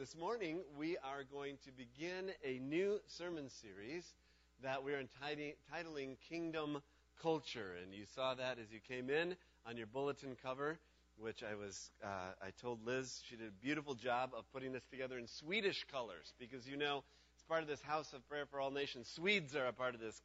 [0.00, 4.14] this morning we are going to begin a new sermon series
[4.62, 6.80] that we're entitling Kingdom
[7.20, 7.74] Culture.
[7.82, 9.36] And you saw that as you came in
[9.66, 10.78] on your bulletin cover,
[11.18, 14.86] which I was, uh, I told Liz she did a beautiful job of putting this
[14.90, 17.04] together in Swedish colors because you know,
[17.34, 19.06] it's part of this House of Prayer for All Nations.
[19.06, 20.22] Swedes are a part of this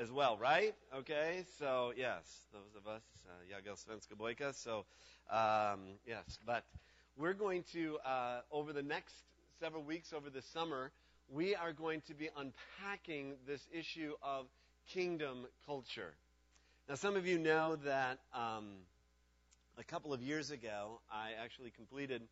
[0.00, 0.74] as well, right?
[0.92, 4.52] Okay, so yes, those of us, uh, Svenska Boyka.
[4.52, 4.84] So,
[5.30, 6.64] um, yes, but
[7.16, 9.14] we're going to, uh, over the next
[9.58, 10.90] several weeks, over the summer,
[11.30, 14.46] we are going to be unpacking this issue of
[14.88, 16.14] kingdom culture.
[16.88, 18.66] Now, some of you know that um,
[19.78, 22.22] a couple of years ago, I actually completed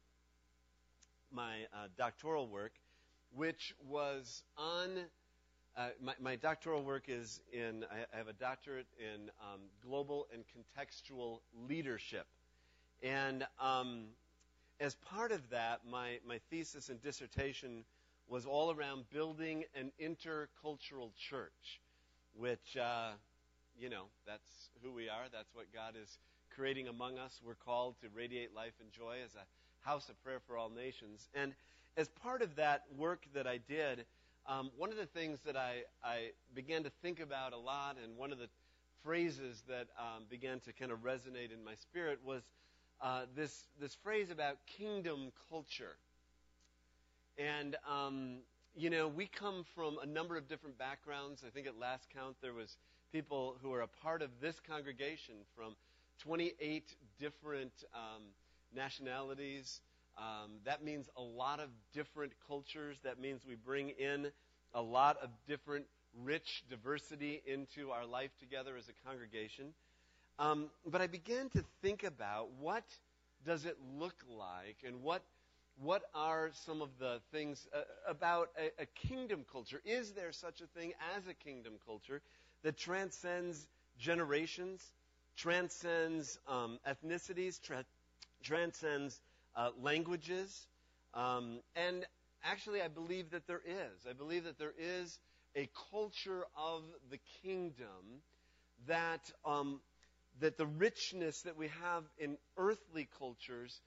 [1.33, 2.73] my uh, doctoral work,
[3.35, 4.91] which was on
[5.77, 10.45] uh, my, my, doctoral work is in, I have a doctorate in um, global and
[10.47, 12.27] contextual leadership.
[13.03, 14.05] And um,
[14.81, 17.85] as part of that, my, my thesis and dissertation
[18.29, 21.81] was all around building an intercultural church,
[22.37, 23.11] which, uh,
[23.79, 25.25] you know, that's who we are.
[25.33, 26.19] That's what God is
[26.55, 27.41] creating among us.
[27.45, 31.29] We're called to radiate life and joy as a house of prayer for all nations.
[31.35, 31.53] And
[31.97, 34.05] as part of that work that I did,
[34.47, 38.17] um, one of the things that I, I, began to think about a lot, and
[38.17, 38.49] one of the
[39.03, 42.43] phrases that um, began to kind of resonate in my spirit was
[43.01, 45.97] uh, this this phrase about kingdom culture.
[47.39, 48.39] And um,
[48.77, 51.45] you know, we come from a number of different backgrounds.
[51.47, 52.77] I think at last count there was
[53.13, 55.77] people who are a part of this congregation from
[56.23, 58.23] 28 different um,
[58.75, 59.81] nationalities.
[60.19, 62.97] Um, that means a lot of different cultures.
[63.05, 64.29] That means we bring in
[64.75, 65.87] a lot of different
[66.23, 69.67] rich diversity into our life together as a congregation.
[70.39, 72.85] Um, but I began to think about what
[73.47, 75.23] does it look like and what
[75.83, 79.81] what are some of the things uh, about a, a, kingdom culture?
[79.85, 82.23] Is there such a thing as a kingdom culture
[82.63, 83.67] that transcends
[83.99, 84.93] generations,
[85.37, 87.85] transcends um, ethnicities, tra-
[88.43, 89.21] transcends
[89.57, 90.67] uh, languages.
[91.15, 92.05] Um, and
[92.45, 94.07] actually, I believe that there is.
[94.09, 95.19] I believe that there is
[95.57, 98.23] a culture of the kingdom
[98.87, 99.81] that um,
[100.41, 103.81] that the richness that we have in earthly cultures,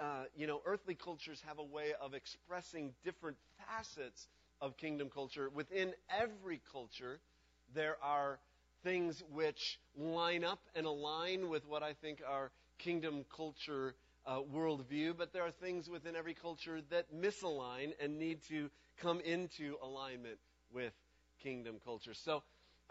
[0.00, 3.36] uh, you know, earthly cultures have a way of expressing different
[3.68, 4.26] facets
[4.60, 5.48] of kingdom culture.
[5.48, 7.20] Within every culture,
[7.74, 8.38] there are
[8.82, 13.94] things which line up and align with what I think are kingdom culture
[14.26, 18.70] uh, worldview, but there are things within every culture that misalign and need to
[19.00, 20.38] come into alignment
[20.72, 20.92] with
[21.42, 22.14] kingdom culture.
[22.14, 22.42] So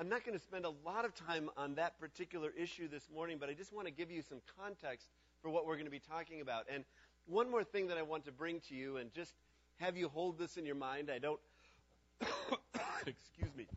[0.02, 3.38] I'm not going to spend a lot of time on that particular issue this morning,
[3.40, 5.06] but I just want to give you some context
[5.44, 6.66] for what we're going to be talking about.
[6.74, 6.84] And
[7.28, 9.32] one more thing that I want to bring to you and just
[9.78, 11.12] have you hold this in your mind.
[11.14, 11.40] I don't,
[13.06, 13.68] excuse me,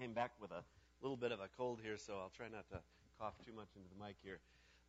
[0.00, 0.62] came back with a
[1.02, 2.78] little bit of a cold here, so I'll try not to
[3.20, 4.38] cough too much into the mic here.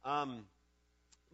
[0.05, 0.45] Um,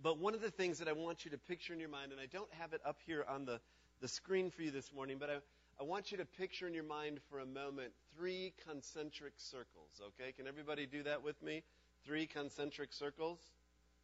[0.02, 2.20] but one of the things that I want you to picture in your mind, and
[2.20, 3.60] I don't have it up here on the,
[4.02, 5.36] the screen for you this morning, but I,
[5.82, 10.32] I want you to picture in your mind for a moment three concentric circles, okay?
[10.32, 11.64] Can everybody do that with me?
[12.06, 13.40] Three concentric circles.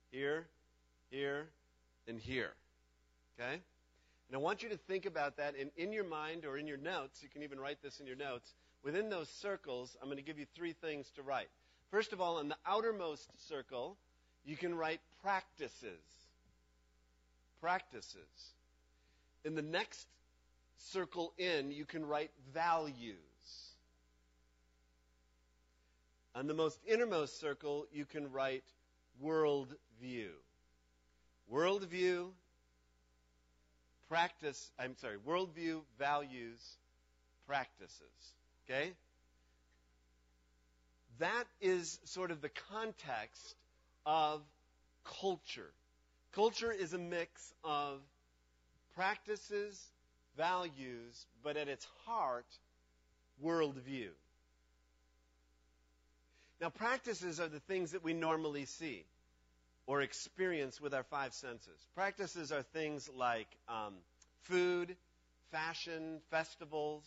[0.10, 0.48] Here,
[1.12, 1.46] here,
[2.08, 2.50] and here.
[3.40, 3.54] Okay?
[3.54, 6.78] And I want you to think about that and in your mind or in your
[6.78, 8.56] notes, you can even write this in your notes.
[8.84, 11.50] Within those circles, I'm going to give you three things to write.
[11.92, 13.98] First of all, in the outermost circle,
[14.46, 16.02] you can write practices.
[17.62, 18.16] Practices.
[19.46, 20.08] In the next
[20.78, 23.16] circle in, you can write values.
[26.36, 28.64] On the most innermost circle, you can write
[29.24, 30.30] worldview.
[31.52, 32.28] Worldview,
[34.08, 36.60] practice, I'm sorry, worldview, values,
[37.48, 38.02] practices.
[38.66, 38.92] Okay?
[41.20, 43.56] That is sort of the context
[44.06, 44.42] of
[45.20, 45.72] culture.
[46.34, 48.02] Culture is a mix of
[48.96, 49.84] practices,
[50.38, 52.46] values, but at its heart,
[53.44, 54.10] worldview.
[56.62, 59.06] Now, practices are the things that we normally see
[59.86, 61.88] or experience with our five senses.
[61.96, 63.94] Practices are things like um,
[64.44, 64.96] food,
[65.52, 67.04] fashion, festivals.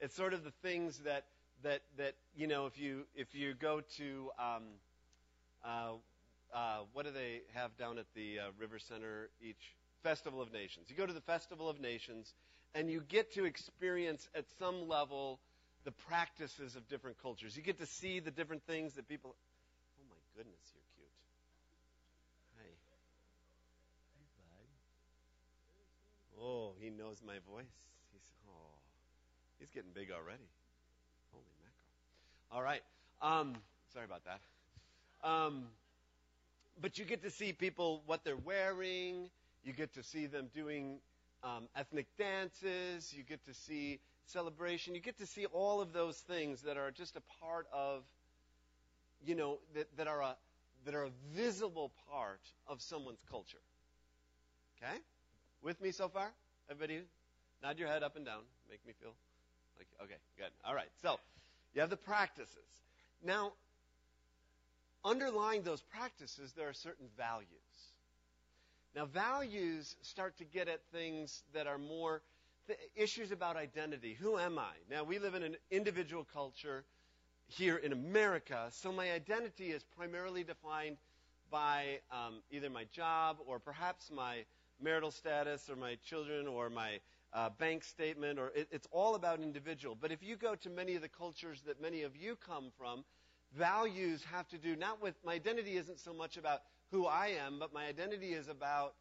[0.00, 1.24] It's sort of the things that
[1.62, 4.62] that that you know if you if you go to um,
[5.64, 5.92] uh,
[6.54, 9.74] uh, what do they have down at the uh, River Center each
[10.06, 10.86] Festival of Nations?
[10.88, 12.32] You go to the Festival of Nations,
[12.76, 15.40] and you get to experience at some level
[15.84, 17.56] the practices of different cultures.
[17.56, 19.34] You get to see the different things that people.
[19.98, 21.10] Oh my goodness, you're cute.
[22.54, 22.70] Hi.
[24.14, 24.26] Hi,
[26.38, 26.44] bud.
[26.46, 27.66] Oh, he knows my voice.
[28.12, 28.78] He's oh,
[29.58, 30.46] he's getting big already.
[31.32, 32.52] Holy mackerel!
[32.52, 32.82] All right.
[33.20, 33.56] Um,
[33.92, 34.40] sorry about that.
[35.28, 35.64] Um,
[36.80, 39.30] but you get to see people what they're wearing.
[39.66, 41.00] You get to see them doing
[41.42, 43.12] um, ethnic dances.
[43.12, 44.94] You get to see celebration.
[44.94, 48.04] You get to see all of those things that are just a part of,
[49.26, 50.36] you know, that, that are a
[50.84, 53.58] that are a visible part of someone's culture.
[54.78, 54.98] Okay?
[55.60, 56.30] With me so far?
[56.70, 57.02] Everybody
[57.60, 58.42] nod your head up and down.
[58.70, 59.12] Make me feel
[59.78, 60.50] like, okay, good.
[60.64, 60.90] All right.
[61.02, 61.18] So,
[61.74, 62.56] you have the practices.
[63.24, 63.52] Now,
[65.04, 67.65] underlying those practices, there are certain values.
[68.96, 72.22] Now, values start to get at things that are more
[72.94, 74.16] issues about identity.
[74.18, 74.72] Who am I?
[74.90, 76.82] Now, we live in an individual culture
[77.46, 80.96] here in America, so my identity is primarily defined
[81.50, 84.46] by um, either my job or perhaps my
[84.82, 86.98] marital status or my children or my
[87.34, 89.94] uh, bank statement, or it, it's all about individual.
[90.00, 93.04] But if you go to many of the cultures that many of you come from,
[93.54, 96.62] values have to do not with my identity isn't so much about
[96.96, 98.94] who I am, but my identity is about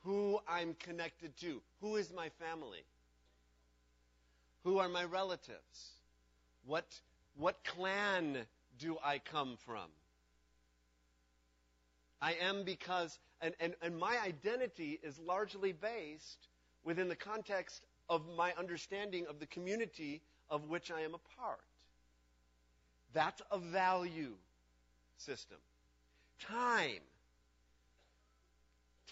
[0.00, 1.62] who I'm connected to.
[1.80, 2.82] Who is my family?
[4.64, 5.92] Who are my relatives?
[6.66, 6.86] What
[7.36, 8.38] what clan
[8.80, 9.88] do I come from?
[12.20, 16.48] I am because, and, and, and my identity is largely based
[16.82, 21.60] within the context of my understanding of the community of which I am a part.
[23.12, 24.34] That's a value
[25.16, 25.58] system.
[26.46, 27.00] Time.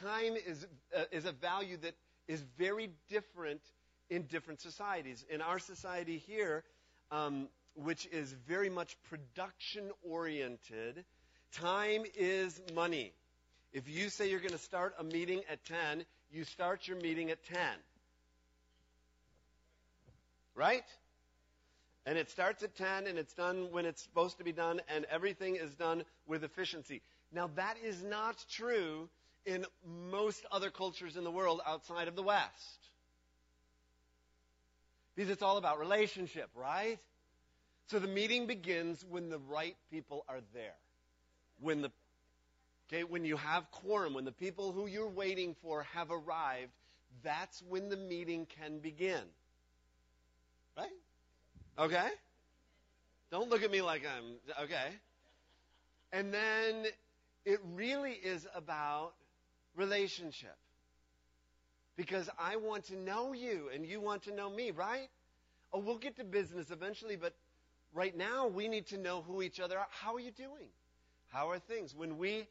[0.01, 1.95] Time is, uh, is a value that
[2.29, 3.61] is very different
[4.11, 5.25] in different societies.
[5.31, 6.65] In our society here,
[7.11, 11.05] um, which is very much production oriented,
[11.53, 13.13] time is money.
[13.73, 17.31] If you say you're going to start a meeting at 10, you start your meeting
[17.31, 17.59] at 10.
[20.55, 20.85] Right?
[22.07, 25.05] And it starts at 10 and it's done when it's supposed to be done and
[25.07, 27.03] everything is done with efficiency.
[27.33, 29.09] Now that is not true
[29.45, 29.65] in
[30.11, 32.89] most other cultures in the world outside of the West.
[35.15, 36.99] Because it's all about relationship, right?
[37.87, 40.75] So the meeting begins when the right people are there.
[41.61, 41.91] When the
[42.89, 46.73] okay, when you have quorum, when the people who you're waiting for have arrived,
[47.23, 49.23] that's when the meeting can begin.
[50.77, 50.91] Right?
[51.79, 52.09] Okay?
[53.31, 54.89] Don't look at me like I'm okay.
[56.13, 56.87] And then
[57.47, 59.13] it really is about
[59.77, 60.57] relationship.
[61.97, 65.09] Because I want to know you and you want to know me, right?
[65.73, 67.35] Oh, we'll get to business eventually, but
[67.95, 69.87] right now we need to know who each other are.
[69.91, 70.69] How are you doing?
[71.29, 71.95] How are things?
[71.95, 72.47] When we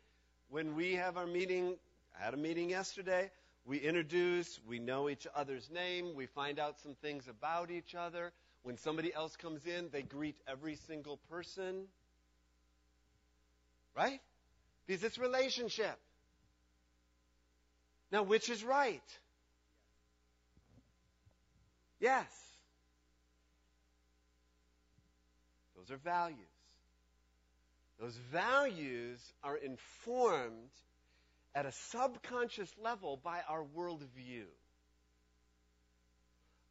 [0.50, 1.76] when we have our meeting,
[2.20, 3.32] I had a meeting yesterday,
[3.66, 8.32] we introduce, we know each other's name, we find out some things about each other.
[8.62, 11.86] When somebody else comes in, they greet every single person.
[13.96, 14.22] Right?
[14.88, 15.98] Because it's relationship.
[18.12, 19.02] Now, which is right?
[22.00, 22.26] Yes.
[25.76, 26.38] Those are values.
[28.00, 30.70] Those values are informed
[31.54, 34.44] at a subconscious level by our worldview.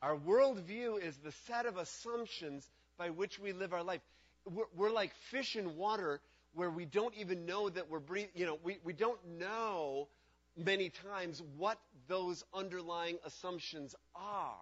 [0.03, 2.69] Our worldview is the set of assumptions
[2.99, 4.03] by which we live our life.
[4.45, 6.21] We're, we're like fish in water
[6.55, 10.09] where we don't even know that we're breathing, you know, we, we don't know
[10.57, 14.57] many times what those underlying assumptions are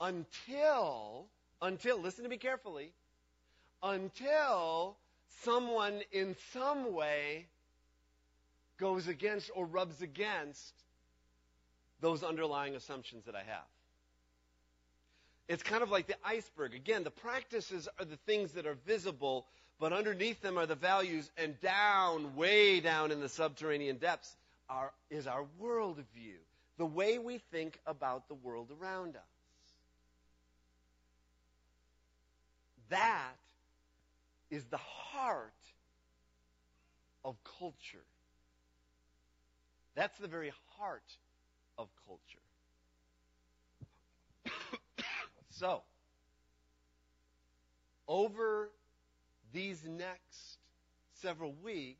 [0.00, 1.26] until
[1.62, 2.92] until, listen to me carefully,
[3.82, 4.96] until
[5.42, 7.46] someone in some way
[8.78, 10.74] goes against or rubs against
[12.00, 13.64] those underlying assumptions that I have.
[15.48, 16.74] It's kind of like the iceberg.
[16.74, 19.46] Again, the practices are the things that are visible,
[19.78, 24.34] but underneath them are the values, and down, way down in the subterranean depths,
[24.68, 26.38] are, is our worldview,
[26.78, 29.22] the way we think about the world around us.
[32.88, 33.34] That
[34.50, 35.52] is the heart
[37.24, 38.04] of culture.
[39.94, 41.02] That's the very heart
[41.78, 42.38] of culture.
[45.50, 45.82] so,
[48.06, 48.70] over
[49.52, 50.58] these next
[51.22, 51.98] several weeks,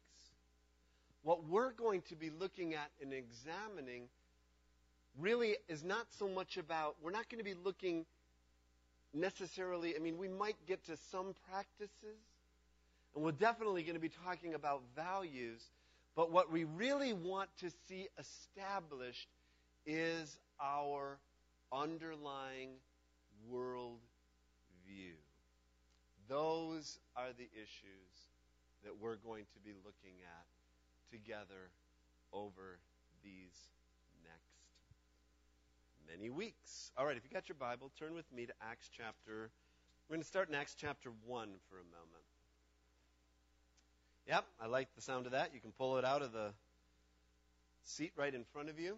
[1.23, 4.09] what we're going to be looking at and examining
[5.19, 8.05] really is not so much about, we're not going to be looking
[9.15, 12.21] necessarily, I mean, we might get to some practices,
[13.15, 15.63] and we're definitely going to be talking about values,
[16.15, 19.29] but what we really want to see established
[19.87, 21.19] is our
[21.73, 22.71] underlying
[23.49, 23.99] world
[24.87, 25.15] view?
[26.29, 28.15] Those are the issues
[28.85, 30.47] that we're going to be looking at
[31.11, 31.71] together
[32.33, 32.79] over
[33.23, 33.55] these
[34.25, 34.57] next
[36.09, 36.91] many weeks.
[36.97, 39.51] All right, if you got your Bible, turn with me to Acts chapter.
[40.09, 42.27] We're going to start in Acts chapter 1 for a moment.
[44.29, 45.55] Yep, I like the sound of that.
[45.55, 46.51] You can pull it out of the
[47.85, 48.97] seat right in front of you.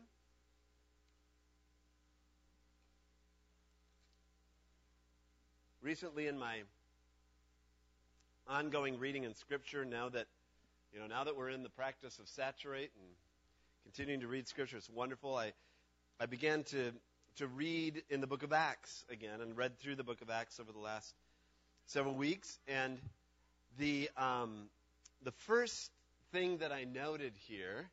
[5.82, 6.62] Recently, in my
[8.48, 10.26] ongoing reading in Scripture, now that
[10.92, 13.08] you know, now that we're in the practice of saturate and
[13.84, 15.36] continuing to read Scripture, it's wonderful.
[15.36, 15.52] I
[16.18, 16.92] I began to
[17.36, 20.58] to read in the Book of Acts again, and read through the Book of Acts
[20.58, 21.14] over the last
[21.86, 22.98] several weeks, and
[23.78, 24.68] the um,
[25.22, 25.90] the first
[26.32, 27.88] thing that I noted here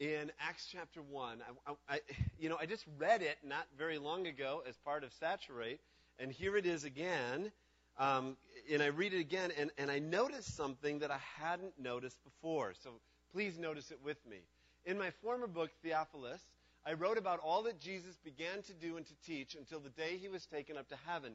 [0.00, 2.00] in Acts chapter 1, I, I,
[2.38, 5.80] you know, I just read it not very long ago as part of Saturate,
[6.18, 7.52] and here it is again.
[8.00, 8.36] Um,
[8.72, 12.72] and I read it again, and, and I noticed something that I hadn't noticed before.
[12.82, 12.90] So
[13.32, 14.38] please notice it with me.
[14.86, 16.40] In my former book, Theophilus,
[16.86, 20.16] I wrote about all that Jesus began to do and to teach until the day
[20.16, 21.32] he was taken up to heaven,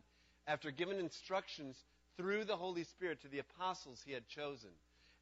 [0.47, 1.77] after giving instructions
[2.17, 4.69] through the Holy Spirit to the apostles he had chosen.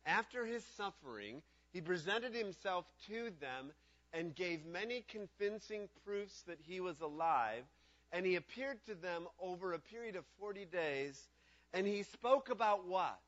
[0.06, 1.42] After his suffering,
[1.74, 3.72] he presented himself to them
[4.14, 7.64] and gave many convincing proofs that he was alive.
[8.12, 11.20] And he appeared to them over a period of 40 days.
[11.74, 13.20] And he spoke about what?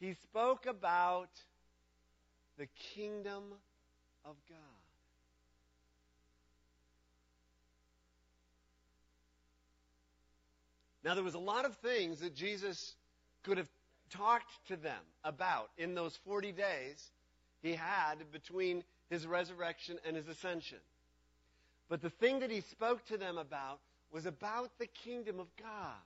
[0.00, 1.28] He spoke about
[2.58, 3.42] the kingdom
[4.24, 4.58] of God.
[11.04, 12.94] Now, there was a lot of things that Jesus
[13.42, 13.68] could have
[14.08, 17.10] talked to them about in those 40 days
[17.60, 20.78] he had between his resurrection and his ascension.
[21.90, 26.00] But the thing that he spoke to them about was about the kingdom of God.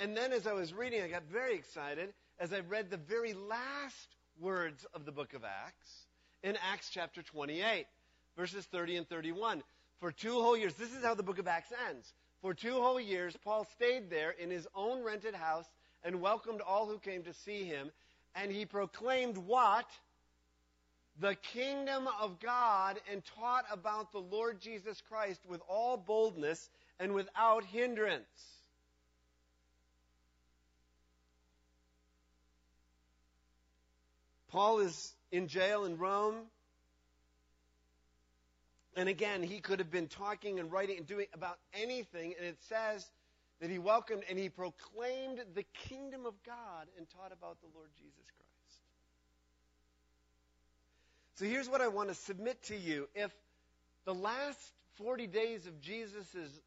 [0.00, 3.34] And then as I was reading, I got very excited as I read the very
[3.34, 6.06] last words of the book of Acts
[6.44, 7.84] in Acts chapter 28,
[8.36, 9.62] verses 30 and 31.
[9.98, 12.12] For two whole years, this is how the book of Acts ends.
[12.42, 15.66] For two whole years, Paul stayed there in his own rented house
[16.04, 17.90] and welcomed all who came to see him.
[18.36, 19.86] And he proclaimed what?
[21.18, 27.14] The kingdom of God and taught about the Lord Jesus Christ with all boldness and
[27.14, 28.57] without hindrance.
[34.58, 36.34] Paul is in jail in Rome.
[38.96, 42.56] And again, he could have been talking and writing and doing about anything, and it
[42.68, 43.08] says
[43.60, 47.88] that he welcomed and he proclaimed the kingdom of God and taught about the Lord
[48.00, 48.80] Jesus Christ.
[51.36, 53.08] So here's what I want to submit to you.
[53.14, 53.30] If
[54.06, 54.58] the last
[54.96, 56.60] 40 days of Jesus'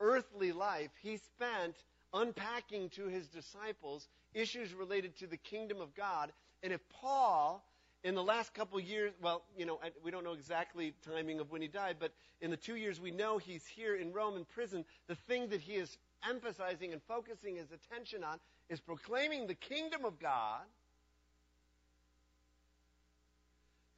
[0.00, 1.76] earthly life he spent
[2.12, 6.32] unpacking to his disciples issues related to the kingdom of God,
[6.62, 7.64] and if Paul
[8.06, 11.60] in the last couple years, well, you know, we don't know exactly timing of when
[11.60, 14.84] he died, but in the two years we know he's here in Rome in prison,
[15.08, 15.98] the thing that he is
[16.28, 20.62] emphasizing and focusing his attention on is proclaiming the kingdom of God,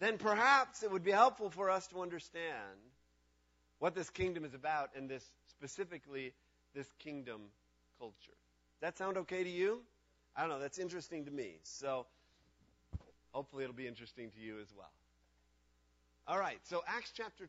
[0.00, 2.79] then perhaps it would be helpful for us to understand
[3.79, 6.33] what this kingdom is about and this specifically
[6.75, 7.43] this kingdom
[7.99, 8.15] culture.
[8.81, 9.81] Does that sound okay to you?
[10.35, 11.57] I don't know, that's interesting to me.
[11.65, 12.07] So
[13.38, 14.90] Hopefully, it'll be interesting to you as well.
[16.26, 17.49] All right, so Acts chapter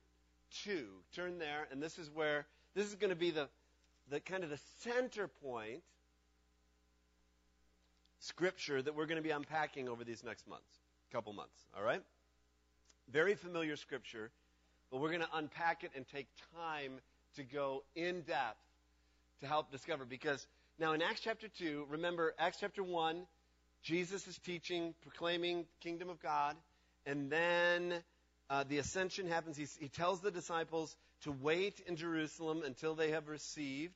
[0.64, 3.50] 2, turn there, and this is where, this is going to be the,
[4.12, 5.82] the kind of the center point
[8.20, 10.70] scripture that we're going to be unpacking over these next months,
[11.12, 12.04] couple months, all right?
[13.12, 14.30] Very familiar scripture,
[14.92, 17.00] but we're going to unpack it and take time
[17.36, 18.60] to go in depth
[19.40, 20.06] to help discover.
[20.06, 20.46] Because
[20.78, 23.26] now in Acts chapter 2, remember, Acts chapter 1,
[23.84, 26.56] Jesus is teaching, proclaiming kingdom of God,
[27.06, 27.96] and then
[28.50, 29.58] uh, the ascension happens.
[29.58, 33.94] He, he tells the disciples to wait in Jerusalem until they have received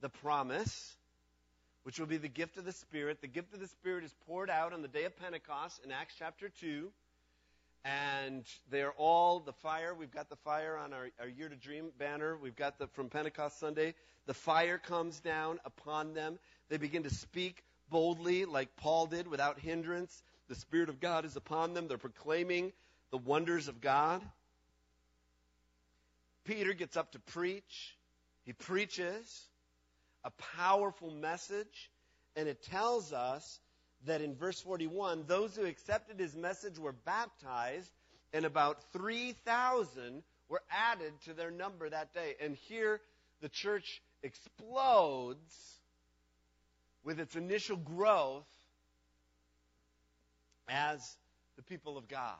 [0.00, 0.96] the promise,
[1.84, 3.20] which will be the gift of the Spirit.
[3.20, 6.14] The gift of the Spirit is poured out on the day of Pentecost in Acts
[6.18, 6.90] chapter 2.
[7.82, 9.94] And they're all the fire.
[9.94, 12.36] We've got the fire on our, our Year to Dream banner.
[12.36, 13.94] We've got the from Pentecost Sunday.
[14.26, 16.38] The fire comes down upon them.
[16.68, 20.22] They begin to speak boldly, like Paul did, without hindrance.
[20.48, 21.88] The Spirit of God is upon them.
[21.88, 22.72] They're proclaiming
[23.10, 24.22] the wonders of God.
[26.44, 27.96] Peter gets up to preach.
[28.44, 29.44] He preaches
[30.24, 31.90] a powerful message,
[32.36, 33.60] and it tells us
[34.06, 37.90] that in verse 41, those who accepted his message were baptized,
[38.32, 42.34] and about 3,000 were added to their number that day.
[42.40, 43.00] And here
[43.40, 45.79] the church explodes
[47.04, 48.48] with its initial growth
[50.68, 51.16] as
[51.56, 52.36] the people of God.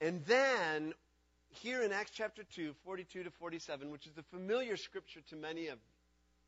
[0.00, 0.92] And then,
[1.48, 5.68] here in Acts chapter 2, 42 to 47, which is a familiar scripture to many
[5.68, 5.78] of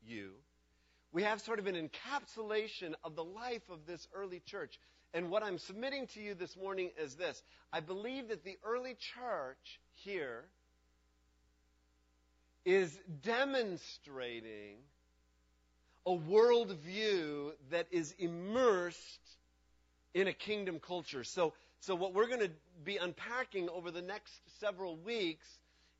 [0.05, 0.31] you,
[1.11, 4.79] we have sort of an encapsulation of the life of this early church.
[5.13, 7.41] And what I'm submitting to you this morning is this
[7.73, 10.45] I believe that the early church here
[12.65, 14.77] is demonstrating
[16.05, 19.37] a worldview that is immersed
[20.13, 21.23] in a kingdom culture.
[21.23, 22.51] So, so what we're going to
[22.83, 25.47] be unpacking over the next several weeks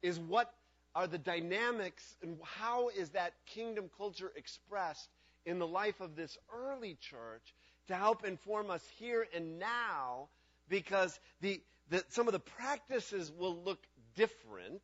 [0.02, 0.54] is what
[0.96, 5.08] are the dynamics and how is that kingdom culture expressed
[5.46, 7.54] in the life of this early church
[7.88, 10.30] to help inform us here and now
[10.68, 13.80] because the, the, some of the practices will look
[14.16, 14.82] different.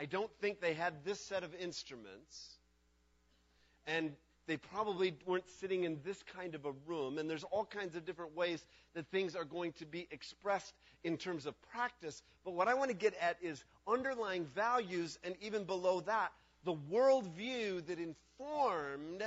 [0.00, 2.58] I don't think they had this set of instruments.
[3.86, 4.12] And
[4.46, 7.18] they probably weren't sitting in this kind of a room.
[7.18, 10.74] And there's all kinds of different ways that things are going to be expressed
[11.04, 12.22] in terms of practice.
[12.44, 16.32] But what I want to get at is underlying values, and even below that,
[16.64, 19.22] the worldview that informed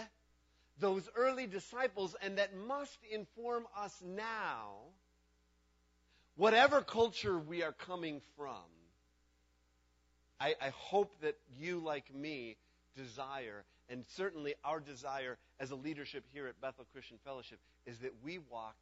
[0.79, 4.71] those early disciples and that must inform us now,
[6.35, 8.63] whatever culture we are coming from.
[10.39, 12.57] I, I hope that you, like me,
[12.97, 18.13] desire and certainly, our desire as a leadership here at Bethel Christian Fellowship is that
[18.23, 18.75] we walk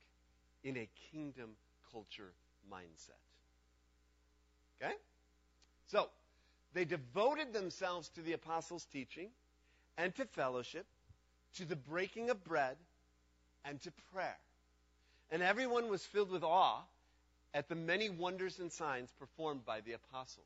[0.63, 1.49] in a kingdom
[1.91, 2.31] culture
[2.71, 3.19] mindset.
[4.81, 4.93] Okay?
[5.87, 6.09] So,
[6.73, 9.29] they devoted themselves to the apostles' teaching
[9.97, 10.85] and to fellowship,
[11.57, 12.77] to the breaking of bread,
[13.65, 14.37] and to prayer.
[15.31, 16.81] And everyone was filled with awe
[17.53, 20.45] at the many wonders and signs performed by the apostles.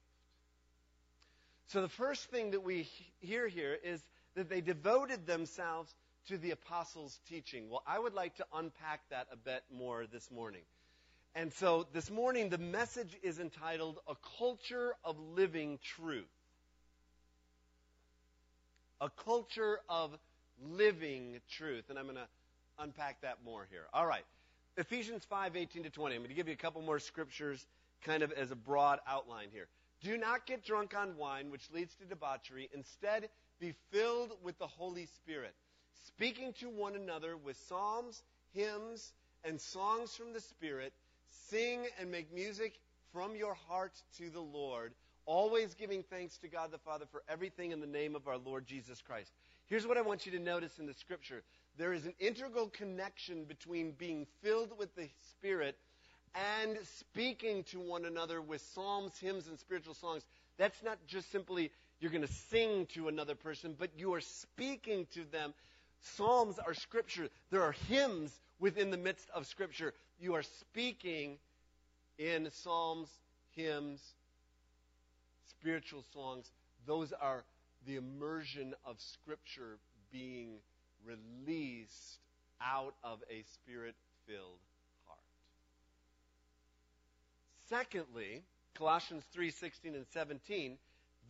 [1.71, 2.89] So the first thing that we
[3.21, 4.03] hear here is
[4.35, 5.95] that they devoted themselves
[6.27, 7.69] to the apostles' teaching.
[7.69, 10.63] Well, I would like to unpack that a bit more this morning.
[11.33, 16.27] And so this morning, the message is entitled A Culture of Living Truth.
[18.99, 20.11] A culture of
[20.61, 21.85] living truth.
[21.89, 22.27] And I'm going to
[22.79, 23.85] unpack that more here.
[23.93, 24.25] All right.
[24.75, 26.15] Ephesians 5 18 to 20.
[26.15, 27.65] I'm going to give you a couple more scriptures
[28.03, 29.69] kind of as a broad outline here.
[30.03, 32.69] Do not get drunk on wine, which leads to debauchery.
[32.73, 35.53] Instead, be filled with the Holy Spirit,
[36.05, 40.93] speaking to one another with psalms, hymns, and songs from the Spirit.
[41.29, 42.79] Sing and make music
[43.13, 44.93] from your heart to the Lord,
[45.25, 48.65] always giving thanks to God the Father for everything in the name of our Lord
[48.65, 49.31] Jesus Christ.
[49.67, 51.43] Here's what I want you to notice in the scripture
[51.77, 55.77] there is an integral connection between being filled with the Spirit
[56.35, 60.23] and speaking to one another with psalms, hymns, and spiritual songs.
[60.57, 65.07] That's not just simply you're going to sing to another person, but you are speaking
[65.13, 65.53] to them.
[66.01, 67.29] Psalms are scripture.
[67.51, 69.93] There are hymns within the midst of scripture.
[70.19, 71.37] You are speaking
[72.17, 73.09] in psalms,
[73.55, 74.01] hymns,
[75.49, 76.49] spiritual songs.
[76.87, 77.43] Those are
[77.85, 79.77] the immersion of scripture
[80.11, 80.57] being
[81.05, 82.19] released
[82.61, 83.95] out of a spirit
[84.27, 84.59] filled
[87.71, 90.77] Secondly, Colossians 3:16 and 17,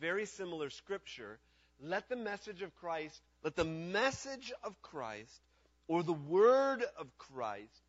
[0.00, 1.38] very similar scripture,
[1.78, 5.40] let the message of Christ, let the message of Christ
[5.86, 7.80] or the word of Christ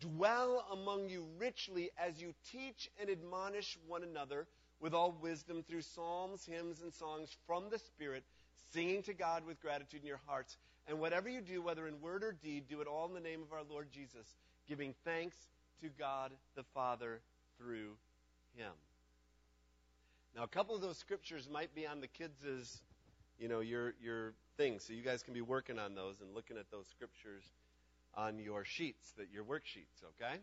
[0.00, 4.48] dwell among you richly as you teach and admonish one another
[4.80, 8.24] with all wisdom through psalms, hymns, and songs from the Spirit,
[8.72, 10.58] singing to God with gratitude in your hearts.
[10.88, 13.42] And whatever you do, whether in word or deed, do it all in the name
[13.42, 14.34] of our Lord Jesus,
[14.66, 15.36] giving thanks
[15.80, 17.22] to God the Father
[17.60, 17.92] through
[18.56, 18.72] him.
[20.34, 22.80] Now, a couple of those scriptures might be on the kids'
[23.38, 26.56] you know, your your things, so you guys can be working on those and looking
[26.56, 27.42] at those scriptures
[28.14, 30.38] on your sheets, that your worksheets, okay?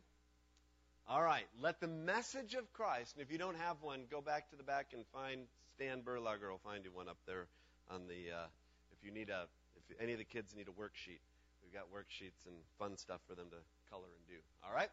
[1.08, 4.50] All right, let the message of Christ, and if you don't have one, go back
[4.50, 5.42] to the back and find
[5.76, 7.48] Stan Berlager will find you one up there
[7.90, 8.34] on the.
[8.34, 8.48] Uh,
[8.92, 9.46] if you need a,
[9.78, 11.22] if any of the kids need a worksheet,
[11.62, 13.58] we've got worksheets and fun stuff for them to
[13.92, 14.42] color and do.
[14.66, 14.90] All right?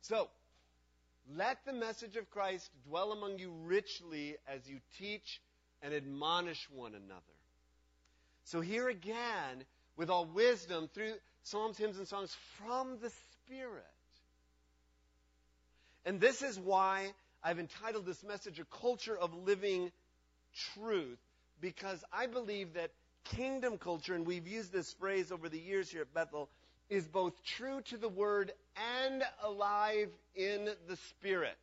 [0.00, 0.28] So,
[1.36, 5.40] let the message of Christ dwell among you richly as you teach
[5.82, 7.20] and admonish one another.
[8.44, 9.64] So, here again,
[9.96, 13.84] with all wisdom, through psalms, hymns, and songs from the Spirit.
[16.04, 19.90] And this is why I've entitled this message A Culture of Living
[20.74, 21.18] Truth,
[21.60, 22.90] because I believe that
[23.24, 26.50] kingdom culture, and we've used this phrase over the years here at Bethel,
[26.90, 28.52] is both true to the Word
[29.00, 31.58] and alive in the Spirit.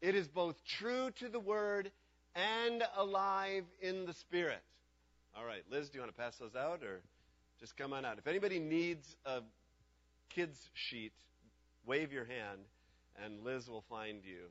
[0.00, 1.90] It is both true to the Word
[2.34, 4.62] and alive in the Spirit.
[5.36, 7.00] All right, Liz, do you want to pass those out or
[7.58, 8.18] just come on out?
[8.18, 9.40] If anybody needs a
[10.30, 11.12] kids sheet,
[11.86, 12.60] wave your hand
[13.24, 14.46] and Liz will find you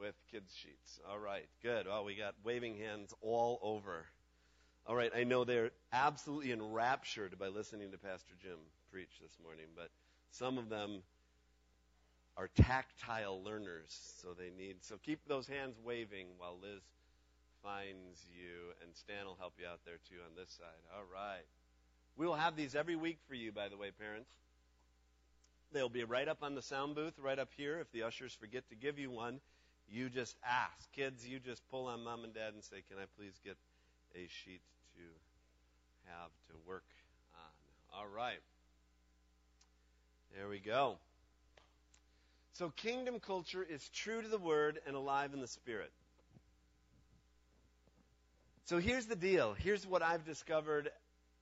[0.00, 1.00] with kids sheets.
[1.08, 1.86] All right, good.
[1.86, 4.06] Well, we got waving hands all over.
[4.88, 8.58] All right, I know they're absolutely enraptured by listening to Pastor Jim
[8.92, 9.90] preach this morning, but
[10.30, 11.02] some of them
[12.36, 14.76] are tactile learners, so they need.
[14.82, 16.82] So keep those hands waving while Liz
[17.64, 20.86] finds you, and Stan will help you out there too on this side.
[20.94, 21.46] All right.
[22.16, 24.30] We will have these every week for you, by the way, parents.
[25.72, 27.80] They'll be right up on the sound booth, right up here.
[27.80, 29.40] If the ushers forget to give you one,
[29.88, 30.92] you just ask.
[30.92, 33.56] Kids, you just pull on mom and dad and say, Can I please get
[34.14, 34.62] a sheet
[36.06, 36.84] have to work
[37.34, 37.98] on.
[37.98, 38.40] All right.
[40.36, 40.96] There we go.
[42.54, 45.92] So, kingdom culture is true to the word and alive in the spirit.
[48.64, 49.54] So, here's the deal.
[49.54, 50.90] Here's what I've discovered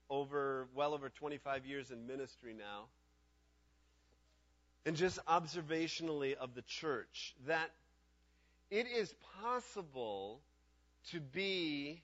[0.09, 2.85] over well over 25 years in ministry now.
[4.85, 7.71] And just observationally of the church, that
[8.69, 10.39] it is possible
[11.11, 12.01] to be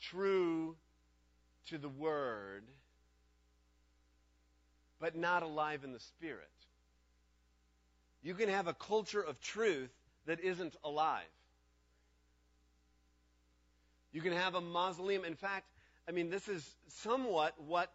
[0.00, 0.76] true
[1.68, 2.64] to the Word,
[5.00, 6.48] but not alive in the Spirit.
[8.22, 9.90] You can have a culture of truth
[10.26, 11.22] that isn't alive.
[14.12, 15.24] You can have a mausoleum.
[15.24, 15.66] In fact,
[16.08, 17.92] I mean, this is somewhat what,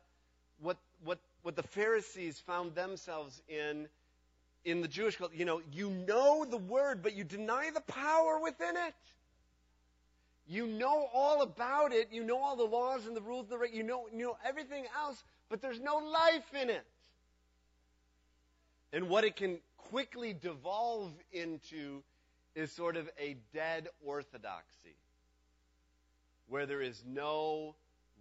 [0.61, 3.87] what, what, what the Pharisees found themselves in
[4.63, 5.35] in the Jewish culture.
[5.35, 8.93] You know, you know the word, but you deny the power within it.
[10.51, 12.09] You know all about it.
[12.11, 15.23] You know all the laws and the rules, the you know, you know everything else,
[15.49, 16.85] but there's no life in it.
[18.91, 22.03] And what it can quickly devolve into
[22.53, 24.97] is sort of a dead orthodoxy,
[26.49, 27.73] where there is no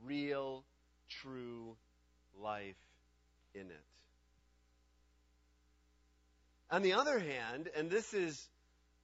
[0.05, 0.63] real,
[1.09, 1.75] true
[2.41, 2.79] life
[3.57, 3.85] in it.
[6.71, 8.49] On the other hand, and this is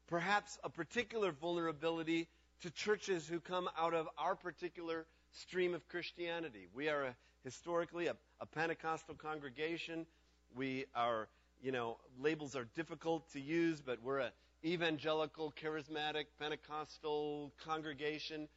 [0.07, 2.29] perhaps a particular vulnerability
[2.62, 6.69] to churches who come out of our particular stream of Christianity.
[6.75, 10.07] We are a, historically a, a Pentecostal congregation.
[10.55, 11.29] We are,
[11.62, 14.33] you know, labels are difficult to use, but we're a
[14.64, 18.49] evangelical, charismatic, Pentecostal congregation.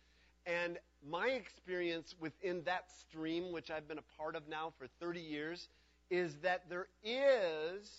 [0.46, 5.20] And my experience within that stream, which I've been a part of now for 30
[5.20, 5.68] years,
[6.10, 7.92] is that there is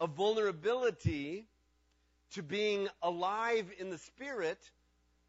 [0.00, 1.46] a vulnerability
[2.34, 4.58] to being alive in the Spirit,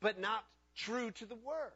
[0.02, 0.44] but not
[0.76, 1.72] true to the Word.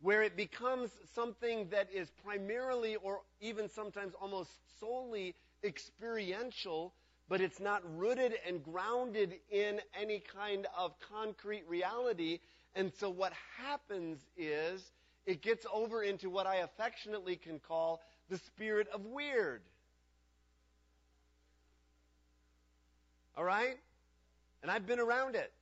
[0.00, 4.50] Where it becomes something that is primarily or even sometimes almost
[4.80, 6.92] solely experiential,
[7.28, 12.40] but it's not rooted and grounded in any kind of concrete reality.
[12.74, 14.82] And so what happens is
[15.24, 19.62] it gets over into what I affectionately can call the spirit of weird.
[23.36, 23.76] All right?
[24.62, 25.52] And I've been around it.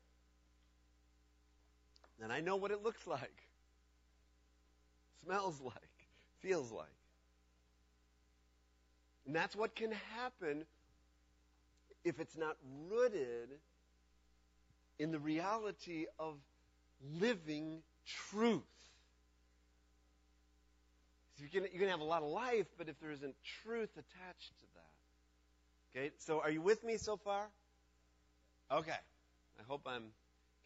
[2.22, 3.42] And I know what it looks like,
[5.24, 5.74] smells like,
[6.40, 6.86] feels like.
[9.26, 10.64] And that's what can happen
[12.04, 12.56] if it's not
[12.90, 13.50] rooted
[14.98, 16.34] in the reality of
[17.20, 18.62] living truth.
[21.36, 23.90] So you can, you can have a lot of life, but if there isn't truth
[23.92, 25.98] attached to that.
[25.98, 27.48] Okay, so are you with me so far?
[28.72, 28.92] Okay.
[28.92, 30.04] I hope I'm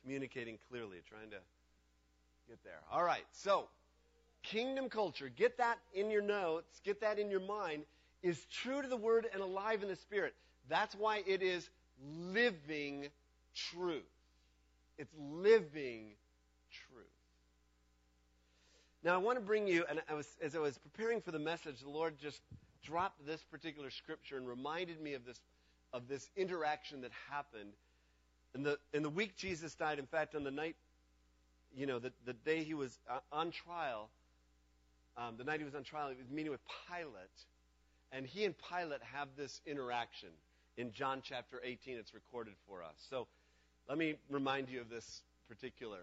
[0.03, 1.39] communicating clearly, trying to
[2.49, 2.81] get there.
[2.93, 3.25] All right.
[3.33, 3.69] So,
[4.43, 7.85] kingdom culture, get that in your notes, get that in your mind,
[8.23, 10.35] is true to the word and alive in the spirit.
[10.69, 11.69] That's why it is
[12.33, 13.09] living
[13.55, 14.03] truth.
[14.99, 16.13] It's living
[16.71, 17.05] truth.
[19.03, 21.39] Now, I want to bring you, and I was, as I was preparing for the
[21.39, 22.41] message, the Lord just
[22.83, 25.41] dropped this particular scripture and reminded me of this,
[25.93, 27.73] of this interaction that happened
[28.55, 30.77] in the, in the week Jesus died, in fact, on the night,
[31.77, 34.09] you know, the, the day he was uh, on trial,
[35.17, 37.47] um, the night he was on trial, he was meeting with Pilate,
[38.13, 40.29] and he and Pilate have this interaction
[40.77, 41.97] in John chapter 18.
[41.97, 42.95] It's recorded for us.
[43.11, 43.27] So
[43.89, 46.01] let me remind you of this particular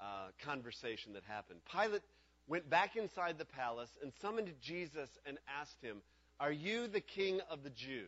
[0.00, 1.60] uh, conversation that happened.
[1.70, 2.02] Pilate
[2.48, 5.98] went back inside the palace and summoned Jesus and asked him,
[6.40, 8.06] Are you the king of the Jews?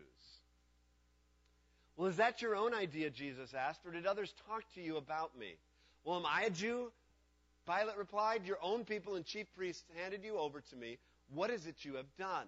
[1.97, 5.39] Well, is that your own idea, Jesus asked, or did others talk to you about
[5.39, 5.55] me?
[6.05, 6.91] Well, am I a Jew?
[7.67, 10.99] Pilate replied, Your own people and chief priests handed you over to me.
[11.33, 12.47] What is it you have done?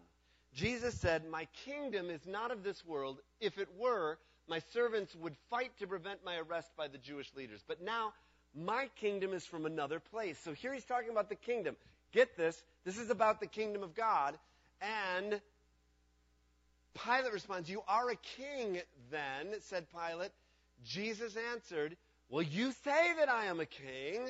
[0.54, 3.18] Jesus said, My kingdom is not of this world.
[3.40, 7.62] If it were, my servants would fight to prevent my arrest by the Jewish leaders.
[7.66, 8.12] But now,
[8.54, 10.38] my kingdom is from another place.
[10.42, 11.76] So here he's talking about the kingdom.
[12.12, 12.62] Get this.
[12.84, 14.36] This is about the kingdom of God.
[14.80, 15.40] And
[17.04, 18.80] Pilate responds, You are a king,
[19.10, 20.32] then, said Pilate.
[20.84, 21.96] Jesus answered,
[22.28, 24.26] Well, you say that I am a king.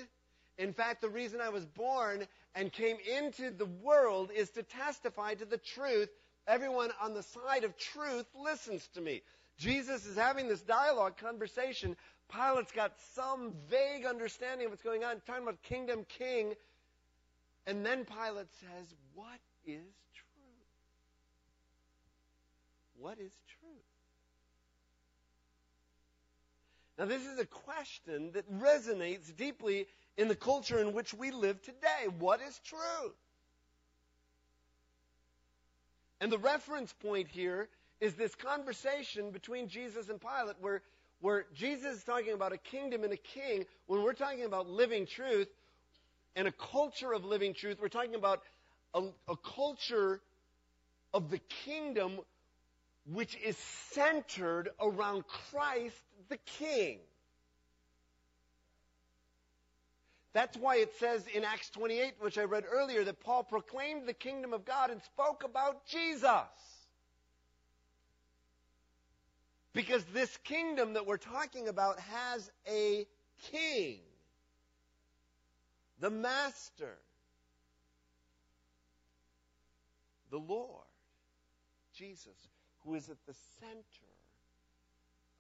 [0.59, 5.35] In fact, the reason I was born and came into the world is to testify
[5.35, 6.09] to the truth.
[6.47, 9.23] Everyone on the side of truth listens to me.
[9.59, 11.97] Jesus is having this dialogue, conversation.
[12.29, 16.55] Pilate's got some vague understanding of what's going on, talking about kingdom, king.
[17.67, 19.83] And then Pilate says, What is
[20.15, 20.57] true?
[22.99, 23.86] What is truth?
[26.99, 31.61] Now, this is a question that resonates deeply in the culture in which we live
[31.63, 32.09] today.
[32.19, 33.13] What is truth?
[36.21, 37.69] And the reference point here
[38.01, 40.83] is this conversation between Jesus and Pilate where,
[41.21, 43.67] where Jesus is talking about a kingdom and a king.
[43.87, 45.49] When we're talking about living truth
[46.35, 48.43] and a culture of living truth, we're talking about
[48.95, 50.21] a, a culture
[51.13, 52.19] of the kingdom
[53.13, 53.57] which is
[53.93, 55.95] centered around Christ
[56.29, 56.99] the King.
[60.37, 64.13] That's why it says in Acts 28, which I read earlier, that Paul proclaimed the
[64.13, 66.31] kingdom of God and spoke about Jesus.
[69.73, 73.07] Because this kingdom that we're talking about has a
[73.51, 74.01] king,
[76.01, 76.99] the master,
[80.31, 80.85] the Lord,
[81.95, 82.37] Jesus,
[82.85, 84.16] who is at the center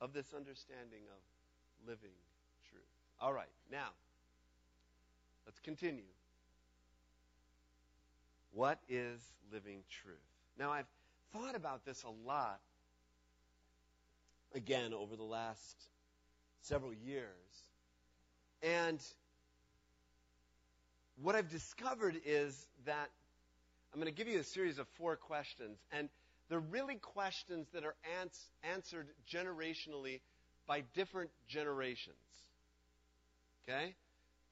[0.00, 2.14] of this understanding of living
[2.70, 2.82] truth.
[3.20, 3.88] All right, now,
[5.46, 6.02] let's continue.
[8.52, 9.20] What is
[9.52, 10.16] living truth?
[10.58, 10.88] Now, I've
[11.32, 12.60] thought about this a lot
[14.54, 15.76] again over the last
[16.62, 17.28] several years.
[18.62, 19.00] And
[21.22, 23.10] what I've discovered is that
[23.92, 25.78] I'm going to give you a series of four questions.
[25.92, 26.08] And
[26.48, 30.20] they're really questions that are ans- answered generationally
[30.66, 32.16] by different generations.
[33.68, 33.94] Okay?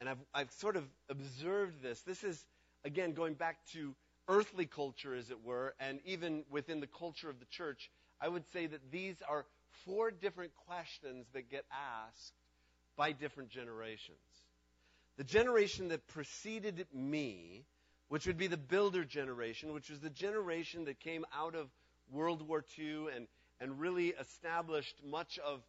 [0.00, 2.00] And I've, I've sort of observed this.
[2.00, 2.44] This is,
[2.84, 3.94] again, going back to
[4.28, 7.90] earthly culture, as it were, and even within the culture of the church.
[8.20, 9.44] I would say that these are
[9.84, 12.32] four different questions that get asked
[12.96, 14.18] by different generations.
[15.16, 17.64] The generation that preceded me,
[18.08, 21.68] which would be the builder generation, which was the generation that came out of
[22.10, 23.26] World War II and,
[23.60, 25.60] and really established much of